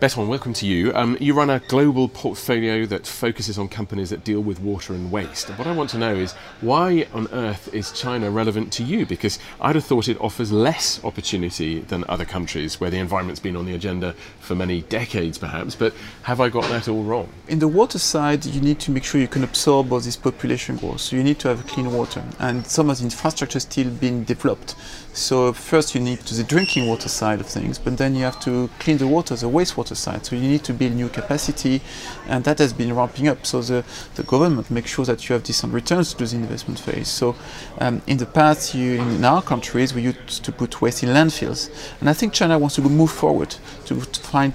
Bertrand, 0.00 0.28
welcome 0.28 0.52
to 0.54 0.66
you. 0.66 0.92
Um, 0.94 1.16
you 1.20 1.34
run 1.34 1.50
a 1.50 1.60
global 1.60 2.08
portfolio 2.08 2.84
that 2.86 3.06
focuses 3.06 3.58
on 3.58 3.68
companies 3.68 4.10
that 4.10 4.24
deal 4.24 4.40
with 4.40 4.60
water 4.60 4.92
and 4.92 5.10
waste. 5.10 5.48
what 5.50 5.68
I 5.68 5.72
want 5.72 5.88
to 5.90 5.98
know 5.98 6.14
is 6.16 6.32
why 6.60 7.06
on 7.14 7.28
earth 7.32 7.72
is 7.72 7.92
China 7.92 8.28
relevant 8.28 8.72
to 8.74 8.82
you? 8.82 9.06
Because 9.06 9.38
I'd 9.60 9.76
have 9.76 9.84
thought 9.84 10.08
it 10.08 10.20
offers 10.20 10.50
less 10.50 11.02
opportunity 11.04 11.78
than 11.80 12.04
other 12.08 12.24
countries 12.24 12.80
where 12.80 12.90
the 12.90 12.98
environment's 12.98 13.40
been 13.40 13.54
on 13.54 13.66
the 13.66 13.74
agenda 13.74 14.14
for 14.40 14.56
many 14.56 14.82
decades, 14.82 15.38
perhaps. 15.38 15.76
But 15.76 15.94
have 16.24 16.40
I 16.40 16.48
got 16.48 16.64
that 16.70 16.88
all 16.88 17.04
wrong? 17.04 17.28
In 17.46 17.60
the 17.60 17.68
water 17.68 18.00
side, 18.00 18.44
you 18.44 18.60
need 18.60 18.80
to 18.80 18.90
make 18.90 19.04
sure 19.04 19.20
you 19.20 19.28
can 19.28 19.44
absorb 19.44 19.92
all 19.92 20.00
this 20.00 20.16
population 20.16 20.76
growth. 20.76 21.02
So 21.02 21.14
you 21.14 21.22
need 21.22 21.38
to 21.38 21.48
have 21.48 21.64
clean 21.68 21.90
water, 21.92 22.22
and 22.40 22.66
some 22.66 22.90
of 22.90 22.98
the 22.98 23.04
infrastructure 23.04 23.60
still 23.60 23.90
being 23.90 24.24
developed. 24.24 24.74
So 25.14 25.52
first 25.52 25.94
you 25.94 26.00
need 26.00 26.20
to 26.26 26.34
the 26.34 26.42
drinking 26.42 26.88
water 26.88 27.08
side 27.08 27.38
of 27.38 27.46
things, 27.46 27.78
but 27.78 27.96
then 27.96 28.16
you 28.16 28.24
have 28.24 28.40
to 28.40 28.68
clean 28.80 28.98
the 28.98 29.06
water, 29.06 29.36
the 29.36 29.48
wastewater 29.48 29.94
side. 29.94 30.26
So 30.26 30.34
you 30.34 30.48
need 30.48 30.64
to 30.64 30.72
build 30.72 30.92
new 30.92 31.08
capacity, 31.08 31.82
and 32.26 32.42
that 32.42 32.58
has 32.58 32.72
been 32.72 32.92
ramping 32.96 33.28
up. 33.28 33.46
So 33.46 33.62
the, 33.62 33.84
the 34.16 34.24
government 34.24 34.72
makes 34.72 34.90
sure 34.90 35.04
that 35.04 35.28
you 35.28 35.34
have 35.34 35.44
decent 35.44 35.72
returns 35.72 36.14
to 36.14 36.26
the 36.26 36.34
investment 36.34 36.80
phase. 36.80 37.06
So 37.06 37.36
um, 37.78 38.02
in 38.08 38.16
the 38.16 38.26
past, 38.26 38.74
you, 38.74 39.00
in 39.00 39.24
our 39.24 39.40
countries, 39.40 39.94
we 39.94 40.02
used 40.02 40.44
to 40.44 40.50
put 40.50 40.82
waste 40.82 41.04
in 41.04 41.10
landfills, 41.10 41.70
and 42.00 42.10
I 42.10 42.12
think 42.12 42.32
China 42.32 42.58
wants 42.58 42.74
to 42.74 42.82
move 42.82 43.12
forward 43.12 43.54
to, 43.84 44.00
to 44.00 44.20
find 44.20 44.52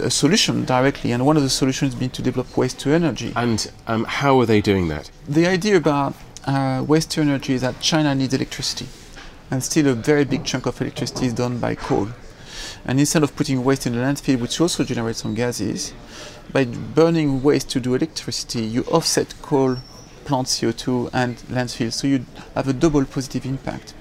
a 0.00 0.10
solution 0.10 0.64
directly, 0.64 1.12
and 1.12 1.24
one 1.24 1.36
of 1.36 1.44
the 1.44 1.50
solutions 1.50 1.92
has 1.92 2.00
been 2.00 2.10
to 2.10 2.22
develop 2.22 2.56
waste 2.56 2.80
to 2.80 2.90
energy. 2.90 3.32
And 3.36 3.70
um, 3.86 4.02
how 4.02 4.40
are 4.40 4.46
they 4.46 4.60
doing 4.60 4.88
that? 4.88 5.12
The 5.28 5.46
idea 5.46 5.76
about 5.76 6.14
uh, 6.44 6.84
waste 6.88 7.12
to 7.12 7.20
energy 7.20 7.54
is 7.54 7.60
that 7.60 7.78
China 7.80 8.16
needs 8.16 8.34
electricity 8.34 8.88
and 9.52 9.62
still 9.62 9.86
a 9.86 9.92
very 9.92 10.24
big 10.24 10.44
chunk 10.46 10.64
of 10.64 10.80
electricity 10.80 11.26
is 11.26 11.34
done 11.34 11.58
by 11.58 11.74
coal. 11.74 12.08
And 12.86 12.98
instead 12.98 13.22
of 13.22 13.36
putting 13.36 13.62
waste 13.62 13.86
in 13.86 13.92
the 13.92 13.98
landfill, 13.98 14.40
which 14.40 14.58
also 14.58 14.82
generates 14.82 15.20
some 15.20 15.34
gases, 15.34 15.92
by 16.50 16.64
burning 16.64 17.42
waste 17.42 17.68
to 17.70 17.80
do 17.80 17.94
electricity, 17.94 18.62
you 18.62 18.82
offset 18.84 19.34
coal, 19.42 19.76
plant 20.24 20.46
CO2, 20.46 21.10
and 21.12 21.36
landfill. 21.50 21.92
So 21.92 22.06
you 22.06 22.24
have 22.54 22.66
a 22.66 22.72
double 22.72 23.04
positive 23.04 23.44
impact. 23.44 23.92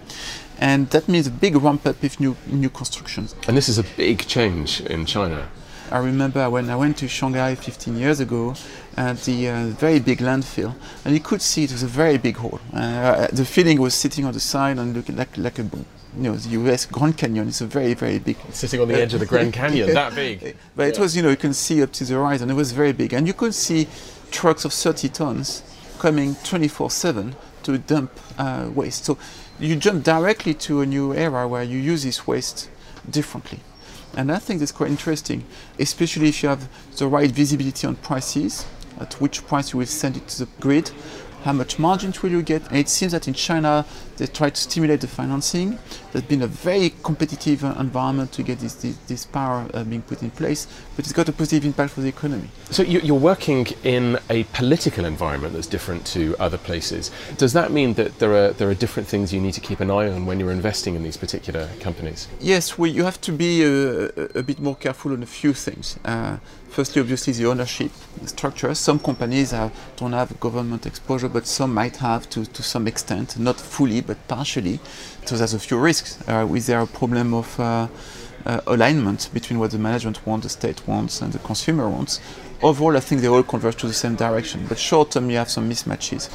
And 0.58 0.90
that 0.92 1.10
means 1.10 1.28
a 1.28 1.32
big 1.32 1.58
ramp 1.58 1.86
up 1.86 2.02
of 2.02 2.20
new, 2.22 2.38
new 2.48 2.70
constructions. 2.70 3.36
And 3.46 3.58
this 3.58 3.68
is 3.68 3.78
a 3.78 3.84
big 3.84 4.26
change 4.28 4.80
in 4.80 5.06
China. 5.06 5.50
I 5.92 5.98
remember 5.98 6.50
when 6.50 6.70
I 6.70 6.76
went 6.78 6.98
to 7.00 7.08
Shanghai 7.10 7.54
15 7.56 7.98
years 7.98 8.22
ago 8.22 8.56
at 8.96 9.22
the 9.24 9.50
uh, 9.50 9.66
very 9.68 10.00
big 10.00 10.20
landfill, 10.20 10.74
and 11.04 11.14
you 11.14 11.20
could 11.20 11.42
see 11.42 11.66
it 11.66 11.72
was 11.74 11.84
a 11.84 11.88
very 11.88 12.18
big 12.18 12.38
hole. 12.38 12.62
Uh, 12.74 13.28
the 13.34 13.44
feeling 13.44 13.80
was 13.82 13.94
sitting 13.94 14.24
on 14.24 14.32
the 14.32 14.40
side 14.40 14.78
and 14.78 14.96
looking 14.96 15.18
like, 15.18 15.38
like 15.38 15.60
a 15.60 15.64
you 15.64 16.24
know, 16.24 16.36
the 16.36 16.50
US 16.50 16.86
Grand 16.86 17.18
Canyon 17.18 17.48
is 17.50 17.60
a 17.62 17.66
very, 17.66 17.94
very 17.94 18.20
big. 18.20 18.38
Sitting 18.52 18.80
on 18.80 18.88
the 18.88 19.02
edge 19.02 19.14
of 19.14 19.20
the 19.20 19.26
Grand 19.34 19.54
Canyon, 19.54 19.94
that 19.94 20.16
big. 20.16 20.56
But 20.76 20.88
it 20.88 21.00
was, 21.00 21.16
you 21.16 21.24
know, 21.24 21.30
you 21.30 21.38
can 21.38 21.54
see 21.54 21.84
up 21.84 21.92
to 21.94 22.06
the 22.06 22.14
horizon. 22.14 22.50
It 22.50 22.56
was 22.56 22.72
very 22.72 22.94
big. 22.94 23.14
And 23.14 23.28
you 23.28 23.34
could 23.34 23.54
see 23.54 23.88
trucks 24.30 24.66
of 24.66 24.74
30 24.74 25.10
tons 25.10 25.64
coming 26.00 26.36
24 26.44 26.90
7 26.90 27.36
to 27.64 27.78
dump 27.78 28.12
uh, 28.38 28.70
waste. 28.74 29.06
So 29.06 29.18
you 29.60 29.76
jump 29.76 30.04
directly 30.04 30.54
to 30.56 30.82
a 30.82 30.86
new 30.86 31.14
era 31.14 31.48
where 31.48 31.64
you 31.64 31.78
use 31.78 32.04
this 32.04 32.26
waste 32.28 32.70
differently. 33.10 33.60
And 34.16 34.32
I 34.32 34.40
think 34.40 34.60
that's 34.60 34.72
quite 34.72 34.90
interesting, 34.90 35.46
especially 35.80 36.30
if 36.30 36.44
you 36.44 36.50
have 36.50 36.68
the 36.98 37.08
right 37.08 37.32
visibility 37.32 37.88
on 37.88 37.96
prices, 37.96 38.66
at 39.00 39.14
which 39.22 39.46
price 39.48 39.74
you 39.74 39.80
will 39.80 39.86
send 39.86 40.18
it 40.18 40.28
to 40.30 40.46
the 40.46 40.52
grid, 40.60 40.92
how 41.44 41.54
much 41.54 41.80
margins 41.80 42.22
will 42.22 42.32
you 42.32 42.42
get? 42.42 42.68
And 42.68 42.78
it 42.78 42.90
seems 42.90 43.12
that 43.12 43.28
in 43.28 43.34
China 43.34 43.86
they 44.18 44.28
try 44.28 44.50
to 44.50 44.62
stimulate 44.62 45.02
the 45.02 45.08
financing. 45.08 45.80
There's 46.12 46.26
been 46.26 46.42
a 46.42 46.48
very 46.48 46.94
competitive 47.04 47.64
uh, 47.64 47.76
environment 47.80 48.32
to 48.34 48.44
get 48.44 48.60
this, 48.60 48.76
this, 48.76 48.96
this 49.08 49.26
power 49.26 49.68
uh, 49.74 49.84
being 49.84 50.04
put 50.04 50.22
in 50.22 50.30
place, 50.32 50.68
but 50.96 51.06
it's 51.06 51.14
got 51.14 51.28
a 51.30 51.34
positive 51.34 51.66
impact 51.66 51.94
for 51.94 52.02
the 52.02 52.10
economy. 52.10 52.50
So 52.70 52.84
you're 52.84 53.16
working 53.16 53.68
in 53.84 54.20
a 54.30 54.44
political 54.54 55.06
environment 55.06 55.54
that's 55.54 55.68
different 55.68 56.06
to 56.08 56.36
other 56.38 56.58
places. 56.58 57.12
Does 57.38 57.54
that 57.54 57.72
mean 57.72 57.94
that 57.96 58.20
there 58.20 58.34
are 58.34 58.52
there 58.52 58.70
are 58.70 58.76
different 58.76 59.08
things 59.08 59.34
you 59.34 59.42
need 59.42 59.54
to 59.54 59.62
keep 59.62 59.80
an 59.80 59.90
eye 59.90 60.08
on 60.10 60.26
when 60.26 60.40
you're 60.40 60.52
investing 60.52 60.96
in 60.96 61.04
these 61.04 61.18
particular 61.18 61.68
companies? 61.80 62.28
Yes, 62.40 62.78
well, 62.78 62.92
you 62.92 63.04
have 63.04 63.20
to 63.22 63.32
be 63.32 63.64
a, 63.64 64.06
a, 64.36 64.44
bit 64.44 64.60
more 64.60 64.76
careful 64.76 65.14
on 65.14 65.24
a 65.24 65.26
few 65.26 65.54
things. 65.54 65.98
Uh, 66.06 66.38
Firstly, 66.72 67.02
obviously, 67.02 67.34
the 67.34 67.48
ownership 67.48 67.92
structure. 68.26 68.74
Some 68.74 68.98
companies 68.98 69.52
have, 69.52 69.74
don't 69.98 70.14
have 70.14 70.40
government 70.40 70.86
exposure, 70.86 71.28
but 71.28 71.46
some 71.46 71.74
might 71.74 71.98
have 71.98 72.30
to, 72.30 72.46
to 72.46 72.64
some 72.64 72.88
extent, 72.88 73.38
not 73.38 73.60
fully, 73.60 74.00
but 74.00 74.26
partially. 74.30 74.80
So 75.26 75.36
there's 75.36 75.54
a 75.54 75.60
few 75.60 75.78
risks. 75.78 76.18
Uh, 76.30 76.48
is 76.56 76.68
there 76.68 76.80
a 76.80 76.88
problem 76.88 77.34
of 77.34 77.60
uh, 77.60 77.90
uh, 78.46 78.62
alignment 78.68 79.30
between 79.34 79.60
what 79.60 79.72
the 79.72 79.80
management 79.80 80.26
wants, 80.26 80.46
the 80.46 80.50
state 80.50 80.88
wants, 80.88 81.22
and 81.22 81.34
the 81.34 81.40
consumer 81.40 81.90
wants? 81.90 82.22
Overall, 82.62 82.96
I 82.96 83.02
think 83.02 83.20
they 83.20 83.28
all 83.28 83.44
converge 83.44 83.76
to 83.78 83.88
the 83.88 83.94
same 83.94 84.16
direction, 84.16 84.66
but 84.70 84.80
short 84.80 85.12
term, 85.12 85.30
you 85.30 85.36
have 85.36 85.50
some 85.50 85.70
mismatches. 85.70 86.30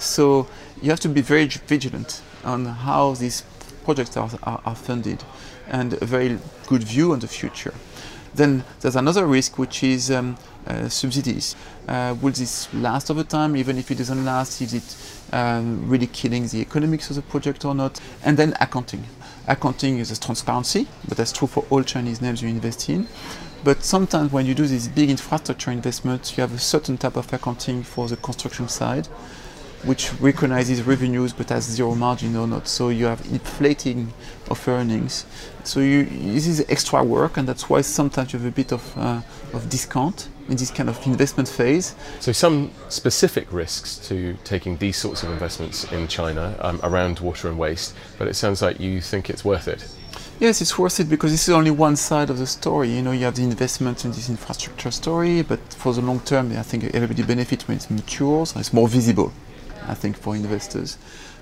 So 0.00 0.48
you 0.80 0.88
have 0.88 1.00
to 1.00 1.10
be 1.10 1.20
very 1.20 1.48
vigilant 1.48 2.22
on 2.44 2.64
how 2.64 3.12
these 3.12 3.42
projects 3.84 4.16
are, 4.16 4.30
are, 4.44 4.62
are 4.64 4.74
funded 4.74 5.22
and 5.68 5.92
a 6.00 6.06
very 6.06 6.38
good 6.66 6.82
view 6.82 7.12
on 7.12 7.18
the 7.18 7.28
future. 7.28 7.74
Then 8.34 8.64
there's 8.80 8.96
another 8.96 9.26
risk, 9.26 9.58
which 9.58 9.82
is 9.82 10.10
um, 10.10 10.36
uh, 10.66 10.88
subsidies. 10.88 11.54
Uh, 11.86 12.16
will 12.20 12.32
this 12.32 12.72
last 12.74 13.10
over 13.10 13.24
time? 13.24 13.56
Even 13.56 13.78
if 13.78 13.90
it 13.90 13.98
doesn't 13.98 14.24
last, 14.24 14.60
is 14.60 14.74
it 14.74 14.96
um, 15.34 15.88
really 15.88 16.06
killing 16.06 16.46
the 16.46 16.60
economics 16.60 17.10
of 17.10 17.16
the 17.16 17.22
project 17.22 17.64
or 17.64 17.74
not? 17.74 18.00
And 18.24 18.36
then 18.36 18.54
accounting. 18.60 19.04
Accounting 19.46 19.98
is 19.98 20.10
a 20.10 20.20
transparency, 20.20 20.86
but 21.08 21.16
that's 21.16 21.32
true 21.32 21.48
for 21.48 21.64
all 21.68 21.82
Chinese 21.82 22.22
names 22.22 22.42
you 22.42 22.48
invest 22.48 22.88
in. 22.88 23.08
But 23.64 23.84
sometimes 23.84 24.32
when 24.32 24.46
you 24.46 24.54
do 24.54 24.66
these 24.66 24.88
big 24.88 25.10
infrastructure 25.10 25.70
investments, 25.70 26.36
you 26.36 26.40
have 26.40 26.52
a 26.52 26.58
certain 26.58 26.98
type 26.98 27.16
of 27.16 27.32
accounting 27.32 27.82
for 27.82 28.08
the 28.08 28.16
construction 28.16 28.68
side 28.68 29.08
which 29.84 30.12
recognizes 30.20 30.82
revenues 30.82 31.32
but 31.32 31.48
has 31.48 31.64
zero 31.64 31.94
margin 31.94 32.36
or 32.36 32.46
not. 32.46 32.68
So 32.68 32.88
you 32.88 33.06
have 33.06 33.20
inflating 33.26 34.12
of 34.50 34.66
earnings. 34.68 35.26
So 35.64 35.80
you, 35.80 36.04
this 36.04 36.46
is 36.46 36.64
extra 36.68 37.02
work, 37.02 37.36
and 37.36 37.48
that's 37.48 37.68
why 37.68 37.80
sometimes 37.82 38.32
you 38.32 38.38
have 38.38 38.48
a 38.48 38.52
bit 38.54 38.72
of, 38.72 38.98
uh, 38.98 39.20
of 39.52 39.68
discount 39.68 40.28
in 40.48 40.56
this 40.56 40.70
kind 40.70 40.88
of 40.88 41.04
investment 41.06 41.48
phase. 41.48 41.94
So 42.20 42.32
some 42.32 42.70
specific 42.88 43.52
risks 43.52 43.98
to 44.08 44.36
taking 44.44 44.76
these 44.78 44.96
sorts 44.96 45.22
of 45.22 45.30
investments 45.30 45.90
in 45.92 46.08
China 46.08 46.56
um, 46.60 46.80
around 46.82 47.20
water 47.20 47.48
and 47.48 47.58
waste, 47.58 47.94
but 48.18 48.28
it 48.28 48.34
sounds 48.34 48.62
like 48.62 48.80
you 48.80 49.00
think 49.00 49.30
it's 49.30 49.44
worth 49.44 49.68
it. 49.68 49.88
Yes, 50.40 50.60
it's 50.60 50.76
worth 50.76 50.98
it 50.98 51.08
because 51.08 51.30
this 51.30 51.48
is 51.48 51.54
only 51.54 51.70
one 51.70 51.94
side 51.94 52.28
of 52.28 52.38
the 52.38 52.46
story. 52.46 52.90
You 52.90 53.02
know, 53.02 53.12
you 53.12 53.24
have 53.24 53.36
the 53.36 53.44
investment 53.44 54.04
in 54.04 54.10
this 54.10 54.28
infrastructure 54.28 54.90
story, 54.90 55.42
but 55.42 55.60
for 55.72 55.92
the 55.92 56.02
long 56.02 56.18
term, 56.20 56.50
I 56.52 56.62
think 56.62 56.84
everybody 56.94 57.22
benefits 57.22 57.68
when 57.68 57.76
it 57.76 57.88
matures 57.88 58.52
and 58.52 58.60
it's 58.60 58.72
more 58.72 58.88
visible. 58.88 59.32
I 59.88 59.94
think, 59.94 60.16
for 60.16 60.34
investors. 60.34 60.98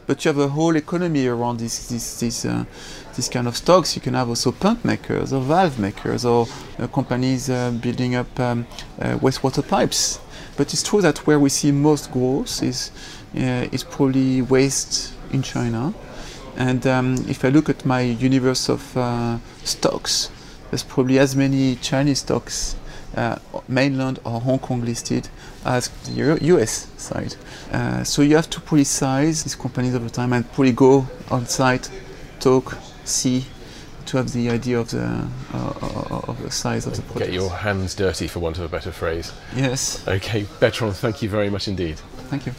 But 0.06 0.24
you 0.24 0.30
have 0.30 0.38
a 0.38 0.48
whole 0.48 0.74
economy 0.76 1.26
around 1.26 1.60
this 1.60 1.88
this 1.88 2.18
this, 2.18 2.44
uh, 2.44 2.64
this 3.14 3.28
kind 3.28 3.46
of 3.46 3.56
stocks. 3.56 3.94
You 3.94 4.02
can 4.02 4.14
have 4.14 4.28
also 4.28 4.50
pump 4.50 4.84
makers 4.84 5.32
or 5.32 5.40
valve 5.40 5.78
makers 5.78 6.24
or 6.24 6.48
uh, 6.78 6.86
companies 6.88 7.48
uh, 7.48 7.70
building 7.70 8.16
up 8.16 8.40
um, 8.40 8.66
uh, 9.00 9.18
wastewater 9.18 9.66
pipes. 9.66 10.18
But 10.56 10.72
it's 10.72 10.82
true 10.82 11.00
that 11.02 11.18
where 11.26 11.38
we 11.38 11.48
see 11.48 11.70
most 11.70 12.10
growth 12.10 12.62
is 12.62 12.90
uh, 13.36 13.68
is 13.70 13.84
probably 13.84 14.42
waste 14.42 15.14
in 15.32 15.42
China. 15.42 15.94
And 16.56 16.86
um, 16.86 17.14
if 17.28 17.44
I 17.44 17.48
look 17.48 17.68
at 17.68 17.86
my 17.86 18.00
universe 18.00 18.68
of 18.68 18.82
stocks, 19.62 20.30
there's 20.70 20.82
probably 20.82 21.18
as 21.18 21.36
many 21.36 21.76
Chinese 21.76 22.18
stocks 22.18 22.74
uh, 23.16 23.38
mainland 23.68 24.18
or 24.24 24.40
Hong 24.40 24.58
Kong 24.58 24.84
listed 24.84 25.28
as 25.64 25.88
the 25.88 26.38
US 26.40 26.88
side. 26.96 27.36
Uh, 27.72 28.04
so 28.04 28.22
you 28.22 28.36
have 28.36 28.50
to 28.50 28.60
probably 28.60 28.84
size 28.84 29.44
these 29.44 29.54
companies 29.54 29.94
over 29.94 30.08
time 30.08 30.32
and 30.32 30.46
probably 30.52 30.72
go 30.72 31.06
on 31.30 31.46
site, 31.46 31.90
talk, 32.38 32.76
see, 33.04 33.44
to 34.06 34.16
have 34.16 34.32
the 34.32 34.50
idea 34.50 34.78
of 34.78 34.90
the 34.90 35.26
uh, 35.54 36.22
of 36.26 36.42
the 36.42 36.50
size 36.50 36.86
of 36.86 36.96
the 36.96 37.02
project. 37.02 37.30
Get 37.30 37.32
your 37.32 37.50
hands 37.50 37.94
dirty, 37.94 38.26
for 38.26 38.40
want 38.40 38.58
of 38.58 38.64
a 38.64 38.68
better 38.68 38.90
phrase. 38.90 39.32
Yes. 39.54 40.06
Okay, 40.06 40.46
Bertrand, 40.58 40.96
thank 40.96 41.22
you 41.22 41.28
very 41.28 41.50
much 41.50 41.68
indeed. 41.68 41.98
Thank 42.28 42.46
you. 42.46 42.54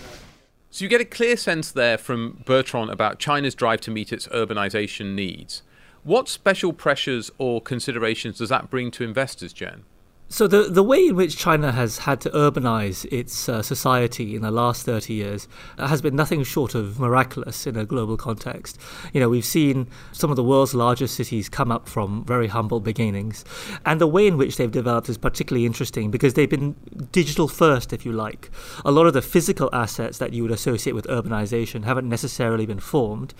So 0.69 0.85
you 0.85 0.89
get 0.89 1.01
a 1.01 1.05
clear 1.05 1.35
sense 1.35 1.71
there 1.71 1.97
from 1.97 2.43
Bertrand 2.45 2.89
about 2.89 3.19
China's 3.19 3.55
drive 3.55 3.81
to 3.81 3.91
meet 3.91 4.13
its 4.13 4.27
urbanization 4.27 5.13
needs. 5.15 5.63
What 6.03 6.29
special 6.29 6.71
pressures 6.71 7.29
or 7.37 7.61
considerations 7.61 8.37
does 8.37 8.49
that 8.49 8.69
bring 8.69 8.89
to 8.91 9.03
investors, 9.03 9.51
Jen? 9.51 9.83
So 10.31 10.47
the 10.47 10.63
the 10.69 10.81
way 10.81 11.07
in 11.07 11.17
which 11.17 11.35
China 11.35 11.73
has 11.73 11.97
had 11.97 12.21
to 12.21 12.29
urbanize 12.29 13.05
its 13.11 13.49
uh, 13.49 13.61
society 13.61 14.33
in 14.33 14.41
the 14.41 14.49
last 14.49 14.85
30 14.85 15.13
years 15.13 15.49
uh, 15.77 15.87
has 15.87 16.01
been 16.01 16.15
nothing 16.15 16.45
short 16.45 16.73
of 16.73 17.01
miraculous 17.01 17.67
in 17.67 17.75
a 17.75 17.83
global 17.83 18.15
context. 18.15 18.79
You 19.11 19.19
know, 19.19 19.27
we've 19.27 19.43
seen 19.43 19.87
some 20.13 20.29
of 20.29 20.37
the 20.37 20.43
world's 20.43 20.73
largest 20.73 21.15
cities 21.15 21.49
come 21.49 21.69
up 21.69 21.89
from 21.89 22.23
very 22.23 22.47
humble 22.47 22.79
beginnings, 22.79 23.43
and 23.85 23.99
the 23.99 24.07
way 24.07 24.25
in 24.25 24.37
which 24.37 24.55
they've 24.55 24.71
developed 24.71 25.09
is 25.09 25.17
particularly 25.17 25.65
interesting 25.65 26.11
because 26.11 26.35
they've 26.35 26.49
been 26.49 26.77
digital 27.11 27.49
first, 27.49 27.91
if 27.91 28.05
you 28.05 28.13
like. 28.13 28.49
A 28.85 28.91
lot 28.91 29.07
of 29.07 29.13
the 29.13 29.21
physical 29.21 29.69
assets 29.73 30.17
that 30.19 30.31
you 30.31 30.43
would 30.43 30.51
associate 30.53 30.93
with 30.93 31.07
urbanization 31.07 31.83
haven't 31.83 32.07
necessarily 32.07 32.65
been 32.65 32.79
formed, 32.79 33.33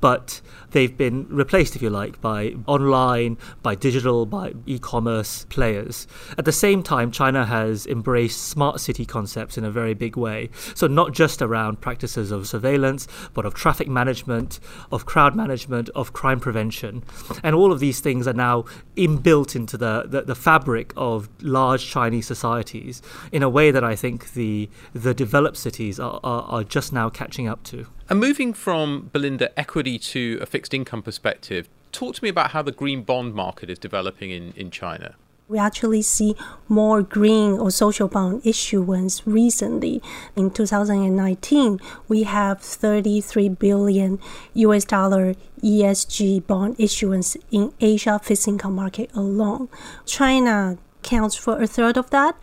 but 0.00 0.40
they've 0.72 0.96
been 0.96 1.28
replaced, 1.28 1.76
if 1.76 1.82
you 1.82 1.90
like, 1.90 2.20
by 2.20 2.56
online, 2.66 3.38
by 3.62 3.76
digital, 3.76 4.26
by 4.26 4.54
e-commerce 4.66 5.46
players. 5.48 6.08
At 6.38 6.44
the 6.44 6.52
same 6.52 6.82
time, 6.82 7.10
China 7.10 7.46
has 7.46 7.86
embraced 7.86 8.42
smart 8.42 8.80
city 8.80 9.04
concepts 9.04 9.58
in 9.58 9.64
a 9.64 9.70
very 9.70 9.94
big 9.94 10.16
way. 10.16 10.50
So, 10.74 10.86
not 10.86 11.12
just 11.12 11.42
around 11.42 11.80
practices 11.80 12.30
of 12.30 12.46
surveillance, 12.46 13.06
but 13.34 13.44
of 13.44 13.54
traffic 13.54 13.88
management, 13.88 14.60
of 14.90 15.06
crowd 15.06 15.34
management, 15.36 15.88
of 15.90 16.12
crime 16.12 16.40
prevention. 16.40 17.04
And 17.42 17.54
all 17.54 17.72
of 17.72 17.80
these 17.80 18.00
things 18.00 18.26
are 18.26 18.32
now 18.32 18.64
inbuilt 18.96 19.54
into 19.54 19.76
the, 19.76 20.04
the, 20.06 20.22
the 20.22 20.34
fabric 20.34 20.92
of 20.96 21.28
large 21.42 21.86
Chinese 21.86 22.26
societies 22.26 23.02
in 23.30 23.42
a 23.42 23.48
way 23.48 23.70
that 23.70 23.84
I 23.84 23.96
think 23.96 24.32
the, 24.32 24.68
the 24.92 25.14
developed 25.14 25.56
cities 25.56 25.98
are, 26.00 26.20
are, 26.22 26.42
are 26.42 26.64
just 26.64 26.92
now 26.92 27.10
catching 27.10 27.48
up 27.48 27.62
to. 27.64 27.86
And 28.08 28.20
moving 28.20 28.52
from 28.52 29.10
Belinda 29.12 29.58
equity 29.58 29.98
to 29.98 30.38
a 30.40 30.46
fixed 30.46 30.74
income 30.74 31.02
perspective, 31.02 31.68
talk 31.92 32.14
to 32.16 32.24
me 32.24 32.28
about 32.28 32.50
how 32.50 32.62
the 32.62 32.72
green 32.72 33.02
bond 33.02 33.34
market 33.34 33.70
is 33.70 33.78
developing 33.78 34.30
in, 34.30 34.52
in 34.52 34.70
China 34.70 35.14
we 35.52 35.58
actually 35.58 36.02
see 36.02 36.34
more 36.66 37.02
green 37.02 37.58
or 37.58 37.70
social 37.70 38.08
bond 38.08 38.44
issuance 38.44 39.24
recently. 39.26 40.02
In 40.34 40.50
2019, 40.50 41.78
we 42.08 42.22
have 42.22 42.60
33 42.60 43.50
billion 43.50 44.18
US 44.54 44.84
dollar 44.86 45.34
ESG 45.62 46.46
bond 46.46 46.76
issuance 46.78 47.36
in 47.50 47.72
Asia 47.80 48.18
fixed 48.22 48.48
income 48.48 48.74
market 48.74 49.10
alone. 49.14 49.68
China 50.06 50.78
counts 51.02 51.36
for 51.36 51.60
a 51.60 51.66
third 51.66 51.98
of 51.98 52.08
that. 52.10 52.34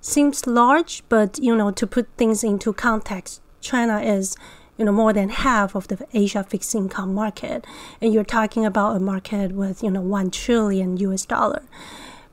Seems 0.00 0.46
large, 0.46 1.02
but 1.08 1.38
you 1.38 1.56
know, 1.56 1.70
to 1.70 1.86
put 1.86 2.06
things 2.18 2.44
into 2.44 2.72
context, 2.74 3.40
China 3.60 4.00
is 4.00 4.36
you 4.76 4.84
know 4.84 4.92
more 4.92 5.12
than 5.12 5.30
half 5.30 5.74
of 5.74 5.88
the 5.88 6.06
Asia 6.12 6.44
fixed 6.44 6.74
income 6.74 7.14
market, 7.14 7.66
and 8.00 8.12
you're 8.12 8.24
talking 8.24 8.64
about 8.66 8.96
a 8.96 9.00
market 9.00 9.52
with 9.52 9.82
you 9.82 9.90
know 9.90 10.02
one 10.02 10.30
trillion 10.30 10.96
US 10.98 11.24
dollar. 11.24 11.62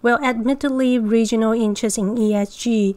Well, 0.05 0.23
admittedly, 0.23 0.99
regional 0.99 1.53
interest 1.53 1.97
in 1.97 2.13
ESG, 2.13 2.95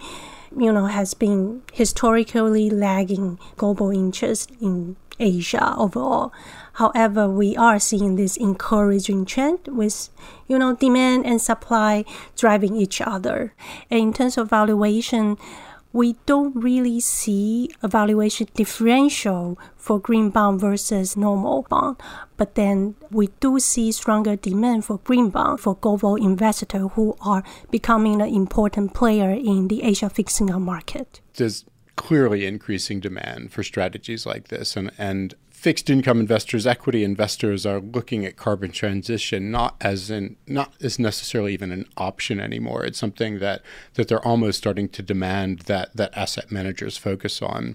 you 0.55 0.71
know, 0.71 0.85
has 0.92 1.14
been 1.14 1.62
historically 1.73 2.68
lagging 2.68 3.38
global 3.57 3.90
interest 3.90 4.53
in 4.61 4.97
Asia 5.18 5.75
overall. 5.79 6.35
However, 6.75 7.27
we 7.27 7.57
are 7.57 7.79
seeing 7.79 8.16
this 8.16 8.37
encouraging 8.37 9.25
trend 9.25 9.61
with, 9.68 10.11
you 10.49 10.59
know, 10.59 10.77
demand 10.77 11.25
and 11.25 11.40
supply 11.40 12.05
driving 12.37 12.77
each 12.77 13.01
other. 13.01 13.55
And 13.90 14.01
in 14.01 14.12
terms 14.12 14.37
of 14.37 14.51
valuation, 14.51 15.38
we 15.92 16.16
don't 16.27 16.55
really 16.55 17.01
see 17.01 17.70
a 17.83 17.88
valuation 17.88 18.46
differential 18.55 19.59
for 19.77 19.98
green 19.98 20.31
bond 20.31 20.61
versus 20.61 21.16
normal 21.16 21.62
bond. 21.62 21.96
But 22.37 22.55
then 22.55 22.94
we 23.11 23.29
do 23.40 23.59
see 23.59 23.90
stronger 23.92 24.37
demand 24.37 24.85
for 24.85 24.98
green 24.98 25.31
bond 25.31 25.61
for 25.61 25.77
global 25.77 26.16
investors 26.16 26.90
who 26.94 27.16
are 27.20 27.42
becoming 27.70 28.20
an 28.20 28.29
important 28.29 28.94
player 28.94 29.31
in 29.31 29.68
the 29.68 29.83
Asia 29.83 30.11
income 30.18 30.62
market. 30.62 31.20
There's 31.35 31.64
clearly 31.96 32.46
increasing 32.46 33.01
demand 33.01 33.53
for 33.53 33.62
strategies 33.62 34.24
like 34.24 34.48
this, 34.48 34.77
and 34.77 34.90
and 34.98 35.35
fixed 35.59 35.90
income 35.90 36.21
investors, 36.21 36.68
equity 36.68 37.03
investors 37.03 37.66
are 37.66 37.81
looking 37.81 38.25
at 38.25 38.37
carbon 38.37 38.71
transition 38.71 39.51
not 39.51 39.75
as 39.81 40.09
in 40.09 40.37
not 40.47 40.73
as 40.81 41.01
necessarily 41.01 41.53
even 41.53 41.73
an 41.73 41.85
option 41.97 42.38
anymore. 42.38 42.85
It's 42.85 42.99
something 42.99 43.40
that 43.40 43.62
that 43.94 44.07
they're 44.07 44.25
almost 44.25 44.59
starting 44.59 44.88
to 44.90 45.03
demand 45.03 45.61
that 45.62 45.97
that 45.97 46.16
asset 46.16 46.53
managers 46.53 46.97
focus 46.97 47.42
on. 47.42 47.75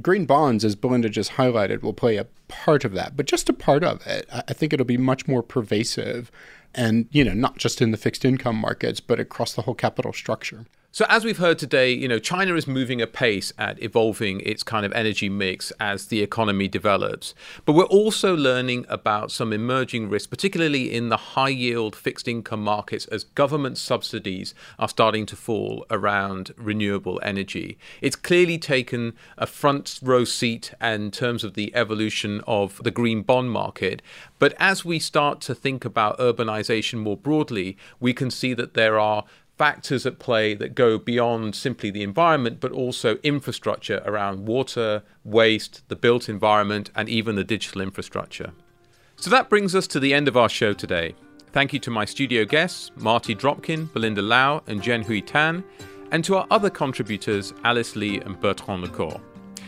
Green 0.00 0.24
bonds, 0.24 0.64
as 0.64 0.74
Belinda 0.74 1.10
just 1.10 1.32
highlighted, 1.32 1.82
will 1.82 1.92
play 1.92 2.16
a 2.16 2.26
part 2.48 2.86
of 2.86 2.92
that, 2.92 3.14
but 3.14 3.26
just 3.26 3.50
a 3.50 3.52
part 3.52 3.84
of 3.84 4.06
it. 4.06 4.26
I 4.32 4.54
think 4.54 4.72
it'll 4.72 4.86
be 4.86 4.96
much 4.96 5.28
more 5.28 5.42
pervasive 5.42 6.30
and, 6.74 7.08
you 7.10 7.24
know, 7.24 7.34
not 7.34 7.58
just 7.58 7.82
in 7.82 7.90
the 7.90 7.96
fixed 7.98 8.24
income 8.24 8.56
markets, 8.56 9.00
but 9.00 9.20
across 9.20 9.52
the 9.52 9.62
whole 9.62 9.74
capital 9.74 10.12
structure. 10.12 10.64
So, 10.98 11.06
as 11.08 11.24
we've 11.24 11.38
heard 11.38 11.60
today, 11.60 11.92
you 11.92 12.08
know, 12.08 12.18
China 12.18 12.56
is 12.56 12.66
moving 12.66 13.00
apace 13.00 13.52
at 13.56 13.80
evolving 13.80 14.40
its 14.40 14.64
kind 14.64 14.84
of 14.84 14.90
energy 14.94 15.28
mix 15.28 15.70
as 15.78 16.06
the 16.06 16.22
economy 16.22 16.66
develops. 16.66 17.36
But 17.64 17.74
we're 17.74 17.84
also 17.84 18.36
learning 18.36 18.84
about 18.88 19.30
some 19.30 19.52
emerging 19.52 20.10
risks, 20.10 20.26
particularly 20.26 20.92
in 20.92 21.08
the 21.08 21.16
high 21.16 21.50
yield 21.50 21.94
fixed 21.94 22.26
income 22.26 22.64
markets, 22.64 23.06
as 23.06 23.22
government 23.22 23.78
subsidies 23.78 24.56
are 24.76 24.88
starting 24.88 25.24
to 25.26 25.36
fall 25.36 25.86
around 25.88 26.50
renewable 26.56 27.20
energy. 27.22 27.78
It's 28.00 28.16
clearly 28.16 28.58
taken 28.58 29.12
a 29.36 29.46
front 29.46 30.00
row 30.02 30.24
seat 30.24 30.74
in 30.82 31.12
terms 31.12 31.44
of 31.44 31.54
the 31.54 31.72
evolution 31.76 32.42
of 32.44 32.82
the 32.82 32.90
green 32.90 33.22
bond 33.22 33.52
market. 33.52 34.02
But 34.40 34.52
as 34.58 34.84
we 34.84 34.98
start 34.98 35.40
to 35.42 35.54
think 35.54 35.84
about 35.84 36.18
urbanization 36.18 36.98
more 36.98 37.16
broadly, 37.16 37.76
we 38.00 38.12
can 38.12 38.32
see 38.32 38.52
that 38.54 38.74
there 38.74 38.98
are 38.98 39.22
factors 39.58 40.06
at 40.06 40.20
play 40.20 40.54
that 40.54 40.74
go 40.74 40.96
beyond 40.96 41.54
simply 41.54 41.90
the 41.90 42.04
environment, 42.04 42.60
but 42.60 42.72
also 42.72 43.16
infrastructure 43.24 44.00
around 44.06 44.46
water, 44.46 45.02
waste, 45.24 45.82
the 45.88 45.96
built 45.96 46.28
environment, 46.28 46.90
and 46.94 47.08
even 47.08 47.34
the 47.34 47.44
digital 47.44 47.82
infrastructure. 47.82 48.52
So 49.16 49.30
that 49.30 49.50
brings 49.50 49.74
us 49.74 49.88
to 49.88 50.00
the 50.00 50.14
end 50.14 50.28
of 50.28 50.36
our 50.36 50.48
show 50.48 50.72
today. 50.72 51.16
Thank 51.52 51.72
you 51.72 51.80
to 51.80 51.90
my 51.90 52.04
studio 52.04 52.44
guests, 52.44 52.92
Marty 52.96 53.34
Dropkin, 53.34 53.92
Belinda 53.92 54.22
Liao, 54.22 54.62
and 54.68 54.80
Jenn-Hui 54.80 55.22
Tann, 55.22 55.64
and 56.12 56.24
to 56.24 56.36
our 56.36 56.46
other 56.50 56.70
contributors, 56.70 57.52
Alice 57.64 57.96
Li 57.96 58.20
and 58.20 58.40
Bertrand 58.40 58.84
Lecourt. 58.84 59.20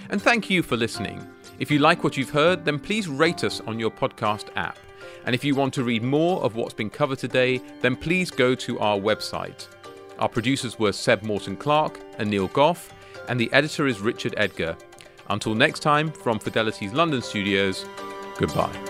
And 0.09 0.23
thank 0.23 0.49
you 0.49 0.63
for 0.63 0.77
listening. 0.77 1.27
If 1.59 1.71
you 1.71 1.79
like 1.81 2.05
what 2.05 2.17
you've 2.17 2.31
heard, 2.31 2.65
then 2.65 2.79
please 2.79 3.09
rate 3.09 3.45
us 3.45 3.61
on 3.63 3.81
your 3.81 3.91
podcast 3.91 4.49
app. 4.57 4.79
And 5.27 5.35
if 5.35 5.45
you 5.45 5.55
want 5.55 5.75
to 5.75 5.85
read 5.85 6.03
more 6.03 6.43
of 6.43 6.55
what's 6.55 6.75
been 6.75 6.91
covered 6.91 7.19
today, 7.19 7.61
then 7.81 7.97
please 7.97 8.31
go 8.31 8.55
to 8.55 8.79
our 8.79 8.99
website. 8.99 9.67
Our 10.21 10.29
producers 10.29 10.79
were 10.79 10.93
Seb 10.93 11.23
Morton 11.23 11.57
Clark 11.57 11.99
and 12.19 12.29
Neil 12.29 12.49
Goff, 12.49 12.93
and 13.29 13.41
the 13.41 13.51
editor 13.53 13.87
is 13.87 14.01
Richard 14.01 14.35
Edgar. 14.37 14.77
Until 15.31 15.55
next 15.55 15.81
time, 15.81 16.13
from 16.13 16.39
Fidelity's 16.39 16.93
London 16.93 17.23
studios, 17.23 17.87
goodbye. 18.37 18.90